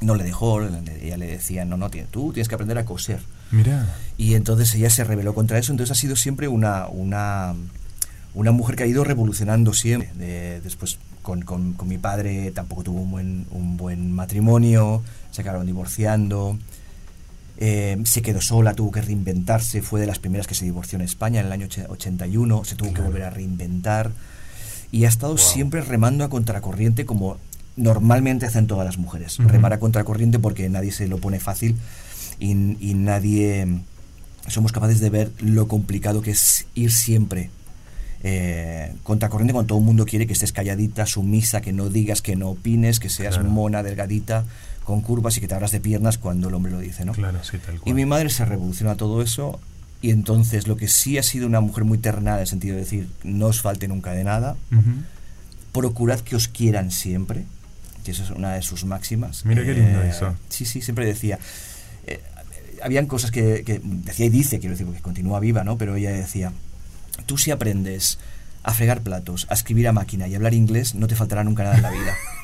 no 0.00 0.14
le 0.14 0.24
dejó, 0.24 0.62
ella 0.62 1.16
le 1.16 1.26
decía, 1.26 1.64
no, 1.64 1.76
no, 1.76 1.90
tú 2.10 2.32
tienes 2.32 2.48
que 2.48 2.54
aprender 2.54 2.78
a 2.78 2.84
coser. 2.84 3.20
Mirá. 3.50 3.86
Y 4.16 4.34
entonces 4.34 4.74
ella 4.74 4.90
se 4.90 5.04
rebeló 5.04 5.34
contra 5.34 5.58
eso, 5.58 5.72
entonces 5.72 5.96
ha 5.96 6.00
sido 6.00 6.14
siempre 6.16 6.48
una, 6.48 6.86
una, 6.88 7.54
una 8.34 8.52
mujer 8.52 8.76
que 8.76 8.84
ha 8.84 8.86
ido 8.86 9.04
revolucionando 9.04 9.72
siempre. 9.74 10.10
De- 10.14 10.60
después 10.60 10.98
con, 11.22 11.42
con- 11.42 11.72
con 11.74 11.88
mi 11.88 11.98
padre 11.98 12.50
tampoco 12.52 12.84
tuvo 12.84 13.00
un 13.00 13.10
buen, 13.10 13.46
un 13.50 13.76
buen 13.76 14.12
matrimonio, 14.12 15.02
se 15.30 15.40
acabaron 15.42 15.66
divorciando. 15.66 16.58
Eh, 17.60 18.00
se 18.04 18.22
quedó 18.22 18.40
sola, 18.40 18.74
tuvo 18.74 18.92
que 18.92 19.00
reinventarse, 19.02 19.82
fue 19.82 19.98
de 20.00 20.06
las 20.06 20.20
primeras 20.20 20.46
que 20.46 20.54
se 20.54 20.64
divorció 20.64 20.96
en 20.96 21.02
España 21.04 21.40
en 21.40 21.46
el 21.46 21.52
año 21.52 21.66
och- 21.66 21.90
81, 21.90 22.64
se 22.64 22.76
tuvo 22.76 22.94
que 22.94 23.02
volver 23.02 23.24
a 23.24 23.30
reinventar 23.30 24.12
y 24.92 25.06
ha 25.06 25.08
estado 25.08 25.32
Wow. 25.34 25.38
siempre 25.44 25.80
remando 25.80 26.22
a 26.22 26.28
contracorriente 26.30 27.04
como 27.04 27.36
normalmente 27.78 28.44
hacen 28.44 28.66
todas 28.66 28.84
las 28.84 28.98
mujeres, 28.98 29.38
Ujú. 29.38 29.48
remar 29.48 29.72
a 29.72 29.78
contracorriente 29.80 30.38
porque 30.38 30.68
nadie 30.68 30.92
se 30.92 31.08
lo 31.08 31.18
pone 31.18 31.40
fácil 31.40 31.76
y, 32.38 32.50
y 32.50 32.94
nadie 32.94 33.66
somos 34.48 34.72
capaces 34.72 35.00
de 35.00 35.08
ver 35.10 35.30
lo 35.40 35.68
complicado 35.68 36.20
que 36.20 36.32
es 36.32 36.66
ir 36.74 36.92
siempre 36.92 37.50
eh, 38.24 38.92
contracorriente 39.04 39.52
cuando 39.52 39.68
todo 39.68 39.78
el 39.78 39.84
mundo 39.84 40.04
quiere 40.04 40.26
que 40.26 40.32
estés 40.32 40.52
calladita, 40.52 41.06
sumisa, 41.06 41.60
que 41.60 41.72
no 41.72 41.88
digas, 41.88 42.20
que 42.20 42.34
no 42.34 42.48
opines, 42.50 42.98
que 42.98 43.08
seas 43.10 43.36
Claro. 43.36 43.48
mona, 43.50 43.82
delgadita, 43.84 44.44
con 44.84 45.02
curvas 45.02 45.36
y 45.36 45.40
que 45.40 45.46
te 45.48 45.54
abras 45.54 45.70
de 45.70 45.78
piernas 45.80 46.18
cuando 46.18 46.48
el 46.48 46.54
hombre 46.54 46.72
lo 46.72 46.80
dice, 46.80 47.04
¿no? 47.04 47.12
Claro, 47.12 47.38
sí, 47.44 47.58
tal 47.58 47.78
cual. 47.78 47.88
Y 47.90 47.94
mi 47.94 48.06
madre 48.06 48.28
se 48.30 48.44
revoluciona 48.44 48.96
todo 48.96 49.22
eso 49.22 49.60
y 50.02 50.10
entonces 50.10 50.66
lo 50.66 50.76
que 50.76 50.88
sí 50.88 51.16
ha 51.18 51.22
sido 51.22 51.46
una 51.46 51.60
mujer 51.60 51.84
muy 51.84 51.98
terrenal 51.98 52.36
en 52.36 52.40
el 52.40 52.46
sentido 52.48 52.74
de 52.74 52.80
decir, 52.82 53.08
no 53.22 53.46
os 53.46 53.60
falte 53.60 53.86
nunca 53.86 54.10
de 54.12 54.24
nada, 54.24 54.56
procurad 55.72 56.20
que 56.20 56.36
os 56.36 56.48
quieran 56.48 56.90
siempre, 56.90 57.44
que 58.08 58.12
eso 58.12 58.22
es 58.24 58.30
una 58.30 58.54
de 58.54 58.62
sus 58.62 58.86
máximas. 58.86 59.44
Mira 59.44 59.62
qué 59.62 59.74
lindo 59.74 60.02
eso. 60.02 60.34
Sí, 60.48 60.64
sí, 60.64 60.80
siempre 60.80 61.04
decía. 61.04 61.38
eh, 62.06 62.22
habían 62.82 63.06
cosas 63.06 63.30
que, 63.30 63.64
que 63.64 63.82
decía 63.84 64.24
y 64.24 64.30
dice, 64.30 64.58
quiero 64.60 64.72
decir, 64.72 64.86
porque 64.86 65.02
continúa 65.02 65.40
viva, 65.40 65.62
¿no? 65.62 65.76
Pero 65.76 65.96
ella 65.96 66.10
decía, 66.10 66.52
tú 67.26 67.36
si 67.36 67.50
aprendes 67.50 68.18
a 68.62 68.72
fregar 68.72 69.02
platos, 69.02 69.46
a 69.50 69.54
escribir 69.54 69.88
a 69.88 69.92
máquina 69.92 70.26
y 70.26 70.32
a 70.32 70.36
hablar 70.36 70.54
inglés, 70.54 70.94
no 70.94 71.06
te 71.06 71.16
faltará 71.16 71.44
nunca 71.44 71.64
nada 71.64 71.76
en 71.76 71.82
la 71.82 71.90
vida. 71.90 72.16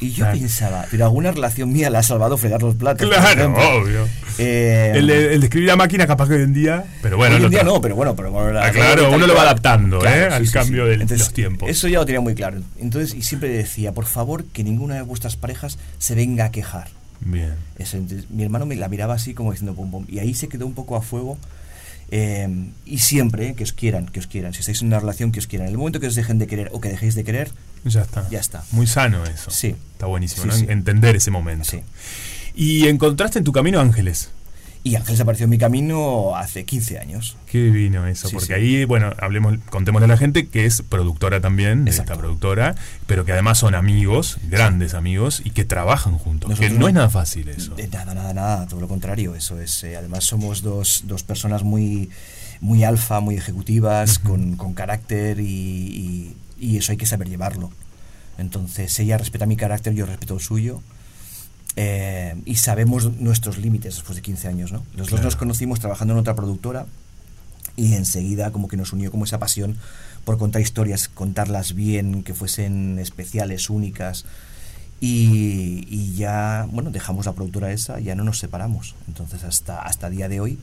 Y 0.00 0.10
yo 0.10 0.24
gusta. 0.24 0.32
pensaba, 0.32 0.86
pero 0.90 1.04
alguna 1.04 1.32
relación 1.32 1.72
mía 1.72 1.90
la 1.90 1.98
ha 1.98 2.02
salvado 2.02 2.36
fregar 2.36 2.62
los 2.62 2.74
platos. 2.76 3.08
Claro, 3.08 3.52
obvio. 3.54 4.06
Eh, 4.38 4.92
El 4.96 5.06
de, 5.06 5.34
el 5.34 5.40
de 5.40 5.46
escribir 5.46 5.70
a 5.70 5.76
máquina 5.76 6.06
capaz 6.06 6.28
que 6.28 6.34
hoy 6.34 6.42
en 6.42 6.52
día, 6.54 6.84
pero 7.02 7.16
bueno, 7.16 7.36
Hoy 7.36 7.44
en 7.44 7.50
día 7.50 7.62
no, 7.62 7.80
pero 7.80 7.94
bueno, 7.96 8.14
pero 8.16 8.30
bueno, 8.30 8.52
la- 8.52 8.66
Ah, 8.66 8.70
claro, 8.70 9.10
uno 9.12 9.26
lo 9.26 9.34
va 9.34 9.42
adaptando, 9.42 9.98
Claro, 9.98 10.16
¿eh? 10.16 10.26
sí, 10.28 10.34
al 10.34 10.46
sí, 10.46 10.52
cambio 10.52 10.82
sí. 10.84 10.88
de 10.88 10.94
Entonces, 10.94 11.18
los 11.20 11.32
tiempos. 11.32 11.68
Eso 11.70 11.88
ya 11.88 11.98
lo 11.98 12.06
tenía 12.06 12.20
muy 12.20 12.34
claro. 12.34 12.58
Entonces, 12.78 13.14
y 13.14 13.22
siempre 13.22 13.48
decía, 13.48 13.92
por 13.92 14.04
favor, 14.06 14.44
que 14.44 14.62
ninguna 14.64 14.94
de 14.96 15.02
vuestras 15.02 15.36
parejas 15.36 15.78
se 15.98 16.14
venga 16.14 16.46
a 16.46 16.50
quejar. 16.50 16.88
Bien. 17.20 17.54
Eso, 17.78 17.96
entonces, 17.96 18.30
mi 18.30 18.42
hermano 18.42 18.66
me 18.66 18.76
la 18.76 18.88
miraba 18.88 19.14
así 19.14 19.32
como 19.32 19.50
diciendo 19.52 19.74
pum 19.74 19.90
pum. 19.90 20.04
Y 20.08 20.18
ahí 20.18 20.34
se 20.34 20.48
quedó 20.48 20.66
un 20.66 20.74
poco 20.74 20.96
a 20.96 21.02
fuego. 21.02 21.38
Eh, 22.10 22.70
y 22.84 22.98
siempre, 22.98 23.54
que 23.54 23.64
os 23.64 23.72
quieran, 23.72 24.06
que 24.06 24.20
os 24.20 24.26
quieran. 24.26 24.52
Si 24.54 24.60
estáis 24.60 24.80
en 24.82 24.88
una 24.88 25.00
relación, 25.00 25.32
que 25.32 25.38
os 25.40 25.46
quieran. 25.46 25.66
En 25.68 25.72
el 25.72 25.78
momento 25.78 25.98
que 26.00 26.06
os 26.06 26.14
dejen 26.14 26.38
de 26.38 26.46
querer 26.46 26.70
o 26.72 26.80
que 26.80 26.88
dejéis 26.88 27.14
de 27.14 27.24
querer, 27.24 27.50
Ya 27.84 28.02
está. 28.02 28.28
Ya 28.30 28.40
está. 28.40 28.64
Muy 28.72 28.86
sano 28.86 29.24
eso. 29.24 29.50
Sí. 29.50 29.76
Está 29.92 30.06
buenísimo, 30.06 30.42
Sí, 30.42 30.48
¿no? 30.48 30.56
sí. 30.56 30.66
Entender 30.68 31.14
ese 31.16 31.30
momento. 31.30 31.64
Sí. 31.70 31.80
Y 32.54 32.88
encontraste 32.88 33.38
en 33.38 33.44
tu 33.44 33.52
camino 33.52 33.78
ángeles. 33.80 34.30
Y 34.86 34.94
Ángeles 34.94 35.20
apareció 35.20 35.44
en 35.44 35.50
mi 35.50 35.58
camino 35.58 36.36
hace 36.36 36.64
15 36.64 37.00
años. 37.00 37.36
Qué 37.50 37.58
divino 37.58 38.06
eso, 38.06 38.28
Sí, 38.28 38.34
porque 38.34 38.46
sí. 38.46 38.52
ahí, 38.52 38.84
bueno, 38.84 39.10
hablemos, 39.20 39.58
contémosle 39.68 40.04
a 40.04 40.08
la 40.08 40.16
gente 40.16 40.46
que 40.48 40.64
es 40.64 40.82
productora 40.82 41.40
también, 41.40 41.84
de 41.84 41.90
esta 41.90 42.14
productora, 42.14 42.76
pero 43.08 43.24
que 43.24 43.32
además 43.32 43.58
son 43.58 43.74
amigos, 43.74 44.38
grandes 44.48 44.94
amigos, 44.94 45.42
y 45.44 45.50
que 45.50 45.64
trabajan 45.64 46.18
juntos. 46.18 46.50
Nosotros 46.50 46.70
que 46.70 46.74
no 46.74 46.80
no- 46.82 46.88
es 46.88 46.94
nada 46.94 47.10
fácil 47.10 47.48
eso. 47.48 47.74
De 47.74 47.88
nada, 47.88 48.14
nada, 48.14 48.32
nada, 48.32 48.66
todo 48.68 48.80
lo 48.80 48.86
contrario. 48.86 49.34
Eso 49.34 49.60
es. 49.60 49.82
eh, 49.82 49.96
además, 49.96 50.22
somos 50.22 50.62
dos, 50.62 51.02
dos 51.06 51.24
personas 51.24 51.64
muy, 51.64 52.08
muy 52.60 52.84
alfa, 52.84 53.18
muy 53.18 53.34
ejecutivas, 53.36 54.20
con, 54.20 54.54
con 54.56 54.72
carácter 54.74 55.40
y, 55.40 55.44
y- 55.46 56.36
y 56.60 56.76
eso 56.78 56.92
hay 56.92 56.98
que 56.98 57.06
saber 57.06 57.28
llevarlo. 57.28 57.72
Entonces, 58.38 58.98
ella 59.00 59.18
respeta 59.18 59.46
mi 59.46 59.56
carácter, 59.56 59.94
yo 59.94 60.06
respeto 60.06 60.34
el 60.34 60.40
suyo. 60.40 60.80
Eh, 61.76 62.34
y 62.44 62.56
sabemos 62.56 63.12
nuestros 63.20 63.58
límites 63.58 63.94
después 63.96 64.16
de 64.16 64.22
15 64.22 64.48
años, 64.48 64.72
¿no? 64.72 64.78
Los 64.92 65.06
dos 65.06 65.08
Claro. 65.10 65.24
nos 65.24 65.36
conocimos 65.36 65.78
trabajando 65.80 66.14
en 66.14 66.20
otra 66.20 66.34
productora 66.34 66.86
y 67.76 67.94
enseguida 67.94 68.50
como 68.50 68.68
que 68.68 68.76
nos 68.78 68.92
unió 68.94 69.10
como 69.10 69.24
esa 69.24 69.38
pasión 69.38 69.76
por 70.24 70.38
contar 70.38 70.62
historias, 70.62 71.08
contarlas 71.08 71.74
bien, 71.74 72.22
que 72.22 72.34
fuesen 72.34 72.98
especiales, 72.98 73.68
únicas. 73.70 74.24
Y, 75.00 75.86
y 75.88 76.14
ya, 76.14 76.66
bueno, 76.72 76.90
dejamos 76.90 77.26
la 77.26 77.32
productora 77.32 77.70
esa, 77.70 78.00
ya 78.00 78.14
no 78.14 78.24
nos 78.24 78.38
separamos. 78.38 78.94
Entonces 79.06 79.44
hasta, 79.44 79.82
hasta 79.82 80.08
día 80.08 80.28
de 80.28 80.40
hoy 80.40 80.58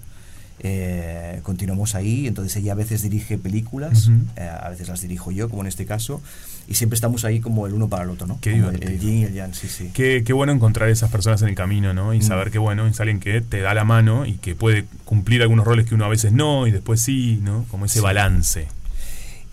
eh, 0.60 1.40
continuamos 1.44 1.96
ahí. 1.96 2.28
Entonces 2.28 2.56
ella 2.58 2.74
a 2.74 2.76
veces 2.76 3.02
dirige 3.02 3.38
películas, 3.38 4.08
Ujú. 4.08 4.18
eh, 4.38 4.48
a 4.50 4.70
veces 4.70 4.88
las 4.88 5.02
dirijo 5.02 5.32
yo, 5.32 5.50
como 5.50 5.62
en 5.64 5.68
este 5.68 5.86
caso. 5.86 6.22
Y 6.68 6.76
siempre 6.76 6.96
estamos 6.96 7.26
ahí 7.26 7.42
como 7.42 7.68
el 7.68 7.74
uno 7.74 7.90
para 7.90 8.04
el 8.04 8.10
otro, 8.10 8.26
¿no? 8.26 8.38
Qué 8.40 8.52
Como 8.54 8.70
el, 8.70 8.82
el 8.84 9.00
yin 9.00 9.18
y 9.18 9.24
el 9.26 9.34
yang, 9.34 9.54
sí, 9.54 9.68
sí. 9.68 9.92
Qué, 9.94 10.24
qué 10.26 10.32
bueno 10.32 10.54
encontrar 10.54 10.88
esas 10.90 11.12
personas 11.12 11.42
en 11.42 11.50
el 11.50 11.56
camino, 11.56 11.94
¿no? 11.94 12.14
Y 12.14 12.20
Mm. 12.20 12.22
saber 12.22 12.52
que, 12.52 12.58
bueno, 12.60 12.88
es 12.88 13.00
alguien 13.02 13.20
que 13.20 13.42
te 13.42 13.60
da 13.60 13.74
la 13.74 13.84
mano 13.84 14.26
y 14.26 14.34
que 14.38 14.56
puede 14.56 14.86
cumplir 15.04 15.42
algunos 15.42 15.66
roles 15.66 15.86
que 15.86 15.94
uno 15.96 16.06
a 16.06 16.10
veces 16.10 16.32
no 16.32 16.66
y 16.66 16.72
después 16.72 17.02
sí, 17.02 17.40
¿no? 17.44 17.66
Como 17.70 17.86
ese 17.86 18.00
Sí. 18.00 18.04
balance. 18.04 18.68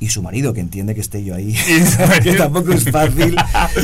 Y 0.00 0.08
su 0.08 0.22
marido 0.22 0.52
que 0.54 0.60
entiende 0.60 0.94
que 0.94 1.00
esté 1.02 1.22
yo 1.22 1.34
ahí 1.34 1.54
que 2.22 2.32
tampoco 2.34 2.72
es 2.72 2.90
fácil 2.90 3.36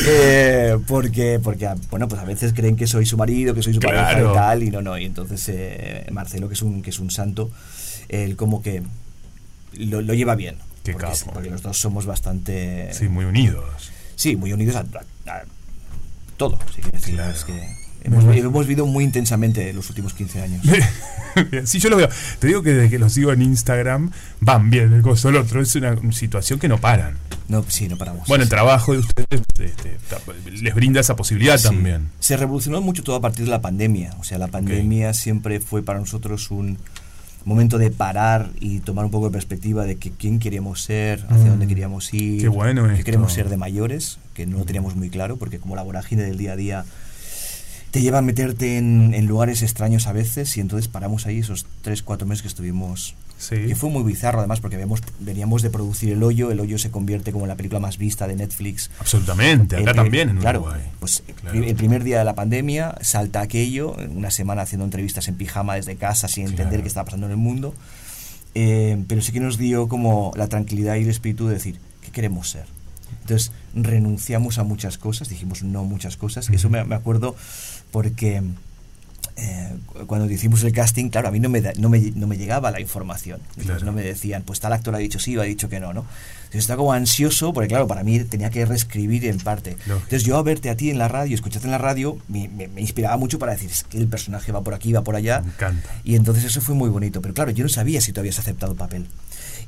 eh, 0.08 0.76
porque 0.86 1.38
porque 1.42 1.68
bueno 1.90 2.08
pues 2.08 2.20
a 2.20 2.24
veces 2.24 2.52
creen 2.54 2.74
que 2.76 2.86
soy 2.86 3.06
su 3.06 3.16
marido 3.16 3.54
que 3.54 3.62
soy 3.62 3.74
su 3.74 3.80
pareja 3.80 4.10
Claro. 4.12 4.32
y 4.32 4.34
tal 4.34 4.62
y 4.62 4.70
no 4.70 4.82
no 4.82 4.96
y 4.98 5.04
entonces 5.04 5.46
eh, 5.48 6.06
Marcelo 6.10 6.48
que 6.48 6.54
es 6.54 6.62
un 6.62 6.82
que 6.82 6.90
es 6.90 6.98
un 6.98 7.10
santo 7.10 7.50
él 8.08 8.36
como 8.36 8.62
que 8.62 8.82
lo, 9.74 10.00
lo 10.00 10.14
lleva 10.14 10.34
bien 10.34 10.56
Qué 10.82 10.92
porque, 10.92 11.06
capo. 11.08 11.32
porque 11.34 11.50
los 11.50 11.62
dos 11.62 11.78
somos 11.78 12.06
bastante 12.06 12.88
Sí, 12.94 13.08
muy 13.08 13.24
unidos. 13.24 13.90
sí, 14.14 14.36
muy 14.36 14.52
unidos 14.52 14.76
a, 14.76 14.80
a- 15.30 15.32
a 15.36 15.42
todo 16.36 16.58
sí, 16.74 16.80
quiero 16.82 16.90
decir, 16.98 17.14
Claro. 17.16 17.32
es 17.32 17.44
que 17.44 17.85
hemos, 18.06 18.24
hemos 18.36 18.66
vivido 18.66 18.86
muy 18.86 19.04
intensamente 19.04 19.72
los 19.72 19.88
últimos 19.90 20.14
15 20.14 20.42
años 20.42 20.62
sí, 21.64 21.78
yo 21.78 21.90
lo 21.90 21.96
veo. 21.96 22.08
Te 22.38 22.46
digo 22.46 22.62
que 22.62 22.72
desde 22.72 22.88
que 22.90 22.98
los 22.98 23.12
sigo 23.12 23.30
en 23.32 23.42
Instagram, 23.42 24.10
van 24.40 24.70
bien 24.70 24.92
el 24.94 25.02
gozo 25.02 25.28
el 25.28 25.36
otro. 25.36 25.60
Es 25.60 25.74
una 25.76 25.94
situación 26.12 26.58
que 26.58 26.66
no 26.68 26.78
paran. 26.78 27.18
no 27.48 27.62
sí 27.68 27.88
no 27.88 27.96
paramos 27.98 28.26
Bueno, 28.26 28.44
el 28.44 28.48
trabajo 28.50 28.92
de 28.92 29.00
ustedes 29.00 29.42
este, 29.58 29.98
les 30.62 30.74
brinda 30.74 31.00
esa 31.00 31.14
posibilidad 31.16 31.58
Sí. 31.58 31.64
también. 31.64 32.08
Se 32.20 32.36
revolucionó 32.36 32.80
mucho 32.80 33.02
todo 33.02 33.16
a 33.16 33.20
partir 33.20 33.44
de 33.44 33.50
la 33.50 33.60
pandemia. 33.60 34.14
O 34.18 34.24
sea, 34.24 34.38
la 34.38 34.48
pandemia 34.48 35.12
siempre 35.12 35.60
fue 35.60 35.82
para 35.82 35.98
nosotros 35.98 36.50
un 36.50 36.78
momento 37.44 37.78
de 37.78 37.90
parar 37.90 38.50
y 38.58 38.80
tomar 38.80 39.04
un 39.04 39.10
poco 39.10 39.26
de 39.26 39.32
perspectiva 39.32 39.84
de 39.84 39.96
que 39.96 40.10
quién 40.10 40.38
queríamos 40.40 40.82
ser, 40.82 41.24
hacia 41.28 41.44
Mm. 41.46 41.48
dónde 41.50 41.66
queríamos 41.68 42.12
ir, 42.14 42.40
Qué 42.40 42.48
bueno 42.48 42.88
qué 42.96 43.04
queremos 43.04 43.32
ser 43.32 43.48
de 43.48 43.56
mayores, 43.56 44.18
que 44.34 44.46
no 44.46 44.58
lo 44.58 44.64
teníamos 44.64 44.96
muy 44.96 45.10
claro, 45.10 45.36
porque 45.36 45.58
como 45.60 45.76
la 45.76 45.82
vorágine 45.82 46.22
del 46.24 46.38
día 46.38 46.52
a 46.52 46.56
día 46.56 46.84
te 47.90 48.00
lleva 48.02 48.18
a 48.18 48.22
meterte 48.22 48.76
en, 48.78 49.14
en 49.14 49.26
lugares 49.26 49.62
extraños 49.62 50.06
a 50.06 50.12
veces 50.12 50.56
y 50.56 50.60
entonces 50.60 50.88
paramos 50.88 51.26
ahí 51.26 51.38
esos 51.38 51.66
3, 51.82 52.02
4 52.02 52.26
meses 52.26 52.42
que 52.42 52.48
estuvimos 52.48 53.14
Sí. 53.38 53.54
que 53.66 53.76
fue 53.76 53.90
muy 53.90 54.02
bizarro 54.02 54.38
además 54.38 54.60
porque 54.60 54.76
habíamos, 54.76 55.02
veníamos 55.20 55.60
de 55.60 55.68
producir 55.68 56.10
El 56.10 56.22
Hoyo, 56.22 56.50
El 56.50 56.58
Hoyo 56.58 56.78
se 56.78 56.90
convierte 56.90 57.32
como 57.32 57.44
en 57.44 57.50
la 57.50 57.54
película 57.54 57.78
más 57.80 57.98
vista 57.98 58.26
de 58.26 58.34
Netflix 58.34 58.90
Absolutamente. 58.98 59.76
Acá 59.76 59.90
el- 59.90 59.96
también 59.96 60.30
en 60.30 60.38
claro, 60.38 60.60
Uruguay. 60.62 60.80
Pues 61.00 61.22
Claro. 61.42 61.62
el 61.62 61.74
primer 61.76 62.02
día 62.02 62.18
de 62.18 62.24
la 62.24 62.34
pandemia 62.34 62.94
salta 63.02 63.42
aquello, 63.42 63.94
una 64.10 64.30
semana 64.30 64.62
haciendo 64.62 64.86
entrevistas 64.86 65.28
en 65.28 65.34
pijama 65.34 65.74
desde 65.74 65.96
casa 65.96 66.28
sin 66.28 66.44
entender 66.44 66.66
Claro. 66.68 66.82
qué 66.84 66.88
estaba 66.88 67.04
pasando 67.04 67.26
en 67.26 67.32
el 67.32 67.36
mundo. 67.38 67.74
Eh, 68.54 69.04
pero 69.06 69.20
sí 69.20 69.32
que 69.32 69.40
nos 69.40 69.58
dio 69.58 69.86
como 69.86 70.32
la 70.34 70.48
tranquilidad 70.48 70.96
y 70.96 71.02
el 71.02 71.10
espíritu 71.10 71.46
de 71.46 71.54
decir, 71.54 71.78
¿qué 72.00 72.10
queremos 72.10 72.48
ser? 72.48 72.64
Entonces 73.20 73.52
renunciamos 73.76 74.58
a 74.58 74.64
muchas 74.64 74.98
cosas, 74.98 75.28
dijimos 75.28 75.62
no 75.62 75.84
muchas 75.84 76.16
cosas. 76.16 76.48
Eso 76.50 76.68
me, 76.70 76.82
me 76.84 76.94
acuerdo 76.94 77.36
porque 77.90 78.42
eh, 79.36 79.72
cu- 79.86 80.06
cuando 80.06 80.30
hicimos 80.30 80.62
el 80.64 80.72
casting, 80.72 81.10
claro, 81.10 81.28
a 81.28 81.30
mí 81.30 81.40
no 81.40 81.48
me, 81.50 81.60
da- 81.60 81.72
no 81.78 81.88
me, 81.90 82.00
no 82.14 82.26
me 82.26 82.38
llegaba 82.38 82.70
la 82.70 82.80
información. 82.80 83.40
Entonces 83.50 83.66
Claro. 83.66 83.86
no 83.86 83.92
me 83.92 84.02
decían, 84.02 84.42
pues 84.44 84.60
tal 84.60 84.72
actor 84.72 84.94
ha 84.94 84.98
dicho 84.98 85.18
sí 85.18 85.36
o 85.36 85.42
ha 85.42 85.44
dicho 85.44 85.68
que 85.68 85.78
no, 85.78 85.92
¿no? 85.92 86.06
Entonces 86.44 86.60
estaba 86.62 86.78
como 86.78 86.92
ansioso, 86.92 87.52
porque 87.52 87.68
claro, 87.68 87.86
para 87.86 88.02
mí 88.02 88.18
tenía 88.20 88.48
que 88.50 88.64
reescribir 88.64 89.26
en 89.26 89.36
parte. 89.38 89.76
Entonces 89.86 90.22
yo 90.24 90.38
a 90.38 90.42
verte 90.42 90.70
a 90.70 90.76
ti 90.76 90.88
en 90.90 90.98
la 90.98 91.08
radio, 91.08 91.34
escucharte 91.34 91.66
en 91.66 91.72
la 91.72 91.78
radio, 91.78 92.16
me, 92.28 92.48
me- 92.48 92.68
me 92.68 92.80
inspiraba 92.80 93.16
mucho 93.18 93.38
para 93.38 93.52
decir, 93.52 93.70
es 93.70 93.84
que 93.84 93.98
el 93.98 94.06
personaje 94.08 94.52
va 94.52 94.62
por 94.62 94.72
aquí, 94.72 94.92
va 94.92 95.02
por 95.02 95.16
allá. 95.16 95.42
Me 95.42 95.48
encanta. 95.50 95.90
Y 96.04 96.14
entonces 96.14 96.44
eso 96.44 96.60
fue 96.62 96.74
muy 96.74 96.88
bonito. 96.88 97.20
Pero 97.20 97.34
claro, 97.34 97.50
yo 97.50 97.62
no 97.64 97.68
sabía 97.68 98.00
si 98.00 98.12
tú 98.12 98.20
habías 98.20 98.38
aceptado 98.38 98.72
el 98.72 98.78
papel. 98.78 99.06